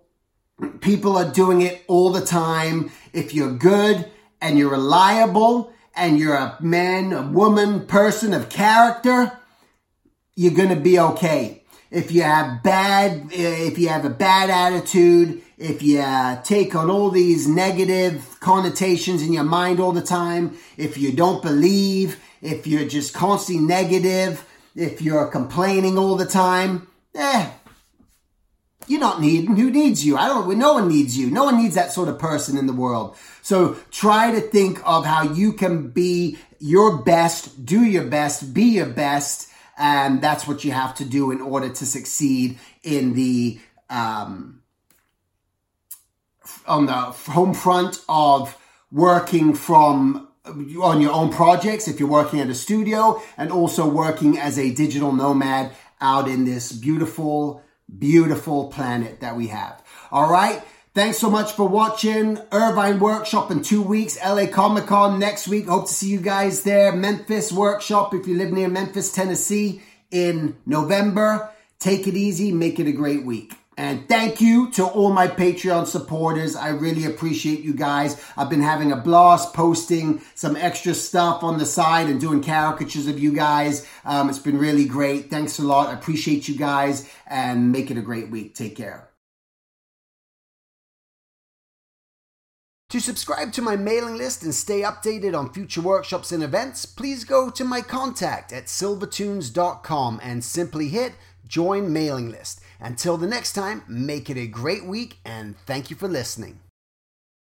People 0.82 1.18
are 1.18 1.32
doing 1.32 1.62
it 1.62 1.84
all 1.88 2.12
the 2.12 2.26
time. 2.26 2.92
If 3.12 3.34
you're 3.34 3.54
good 3.54 4.10
and 4.42 4.58
you're 4.58 4.72
reliable 4.72 5.74
and 5.96 6.20
you're 6.20 6.36
a 6.36 6.58
man, 6.60 7.14
a 7.14 7.22
woman, 7.22 7.86
person 7.88 8.34
of 8.34 8.50
character, 8.50 9.38
you're 10.36 10.54
going 10.54 10.70
to 10.70 10.76
be 10.76 11.00
okay. 11.00 11.64
If 11.92 12.12
you 12.12 12.24
have 12.24 12.64
bad, 12.64 13.28
if 13.32 13.78
you 13.78 13.90
have 13.90 14.04
a 14.04 14.10
bad 14.10 14.50
attitude, 14.50 15.44
if 15.58 15.84
you 15.84 16.00
uh, 16.00 16.42
take 16.42 16.76
on 16.76 16.90
all 16.90 17.12
these 17.12 17.48
negative 17.48 18.38
connotations 18.40 19.22
in 19.22 19.32
your 19.32 19.44
mind 19.44 19.80
all 19.80 19.92
the 19.92 20.02
time, 20.02 20.58
if 20.76 20.98
you 20.98 21.12
don't 21.12 21.42
believe, 21.44 22.20
if 22.42 22.66
you're 22.66 22.88
just 22.88 23.14
constantly 23.14 23.64
negative, 23.64 24.46
if 24.76 25.02
you're 25.02 25.28
complaining 25.28 25.98
all 25.98 26.16
the 26.16 26.26
time, 26.26 26.88
eh, 27.14 27.50
you're 28.88 29.00
not 29.00 29.22
needing. 29.22 29.56
Who 29.56 29.70
needs 29.70 30.06
you? 30.06 30.18
I 30.18 30.28
don't. 30.28 30.58
No 30.58 30.74
one 30.74 30.88
needs 30.88 31.18
you. 31.18 31.30
No 31.30 31.46
one 31.46 31.58
needs 31.58 31.76
that 31.76 31.92
sort 31.92 32.10
of 32.10 32.20
person 32.20 32.58
in 32.58 32.68
the 32.68 32.74
world. 32.74 33.16
So 33.42 33.78
try 33.92 34.32
to 34.32 34.42
think 34.42 34.80
of 34.86 35.06
how 35.06 35.24
you 35.24 35.54
can 35.54 35.90
be 35.90 36.38
your 36.60 36.98
best, 36.98 37.66
do 37.66 37.84
your 37.84 38.06
best, 38.06 38.54
be 38.54 38.64
your 38.64 38.86
best, 38.86 39.50
and 39.78 40.22
that's 40.22 40.48
what 40.48 40.64
you 40.64 40.72
have 40.72 40.96
to 40.96 41.06
do 41.06 41.32
in 41.32 41.42
order 41.42 41.70
to 41.70 41.86
succeed 41.86 42.60
in 42.84 43.14
the 43.14 43.60
um, 43.90 44.62
on 46.68 46.86
the 46.86 46.94
home 46.94 47.54
front 47.54 48.02
of 48.08 48.58
working 48.92 49.54
from 49.54 50.28
on 50.46 51.00
your 51.00 51.12
own 51.12 51.32
projects 51.32 51.88
if 51.88 52.00
you're 52.00 52.10
working 52.10 52.40
at 52.40 52.50
a 52.50 52.56
studio 52.56 53.22
and 53.38 53.52
also 53.52 53.90
working 53.90 54.38
as 54.38 54.60
a 54.60 54.74
digital 54.74 55.14
nomad 55.14 55.72
out 56.02 56.28
in 56.28 56.44
this 56.44 56.72
beautiful, 56.72 57.64
beautiful 57.98 58.68
planet 58.68 59.22
that 59.22 59.36
we 59.36 59.48
have. 59.48 59.82
All 60.12 60.30
right. 60.30 60.62
Thanks 60.94 61.18
so 61.18 61.30
much 61.30 61.54
for 61.54 61.68
watching. 61.68 62.40
Irvine 62.52 63.00
Workshop 63.00 63.50
in 63.50 63.64
two 63.64 63.82
weeks. 63.82 64.18
LA 64.24 64.46
Comic 64.46 64.86
Con 64.86 65.20
next 65.20 65.48
week. 65.48 65.66
Hope 65.66 65.88
to 65.88 65.94
see 65.94 66.10
you 66.10 66.20
guys 66.20 66.62
there. 66.64 66.92
Memphis 66.92 67.52
Workshop 67.52 68.14
if 68.14 68.28
you 68.28 68.36
live 68.36 68.52
near 68.52 68.68
Memphis, 68.68 69.12
Tennessee 69.12 69.82
in 70.12 70.56
November. 70.68 71.50
Take 71.80 72.08
it 72.08 72.14
easy. 72.14 72.52
Make 72.52 72.80
it 72.80 72.88
a 72.88 72.92
great 72.92 73.26
week. 73.26 73.54
And 73.76 74.08
thank 74.08 74.40
you 74.40 74.70
to 74.72 74.86
all 74.86 75.12
my 75.12 75.28
Patreon 75.28 75.88
supporters. 75.88 76.56
I 76.56 76.70
really 76.70 77.06
appreciate 77.06 77.62
you 77.62 77.74
guys. 77.74 78.24
I've 78.38 78.50
been 78.50 78.62
having 78.62 78.92
a 78.92 78.98
blast 78.98 79.54
posting 79.54 80.22
some 80.36 80.56
extra 80.56 80.94
stuff 80.94 81.44
on 81.44 81.58
the 81.58 81.66
side 81.66 82.08
and 82.08 82.22
doing 82.22 82.44
caricatures 82.44 83.08
of 83.08 83.18
you 83.18 83.34
guys. 83.34 83.88
Um, 84.06 84.30
it's 84.30 84.40
been 84.40 84.60
really 84.60 84.86
great. 84.86 85.32
Thanks 85.32 85.58
a 85.58 85.64
lot. 85.64 85.90
I 85.90 85.94
appreciate 85.94 86.48
you 86.48 86.56
guys 86.56 87.10
and 87.26 87.72
make 87.72 87.90
it 87.90 87.98
a 87.98 88.02
great 88.02 88.30
week. 88.30 88.54
Take 88.54 88.76
care. 88.76 89.10
To 92.94 93.00
subscribe 93.00 93.54
to 93.54 93.64
my 93.64 93.76
mailing 93.76 94.18
list 94.18 94.44
and 94.44 94.54
stay 94.54 94.82
updated 94.82 95.36
on 95.36 95.52
future 95.52 95.82
workshops 95.82 96.32
and 96.32 96.44
events, 96.44 96.86
please 96.86 97.24
go 97.24 97.50
to 97.50 97.64
my 97.64 97.82
contact 97.82 98.54
at 98.54 98.66
silvertoons.com 98.66 100.20
and 100.22 100.44
simply 100.44 100.90
hit 100.90 101.14
join 101.48 101.92
mailing 101.92 102.30
list. 102.30 102.62
Until 102.84 103.16
the 103.16 103.28
next 103.28 103.54
time, 103.54 103.84
make 103.88 104.30
it 104.30 104.38
a 104.38 104.46
great 104.46 104.86
week 104.86 105.18
and 105.24 105.56
thank 105.66 105.90
you 105.90 105.96
for 105.96 106.10
listening. 106.10 106.60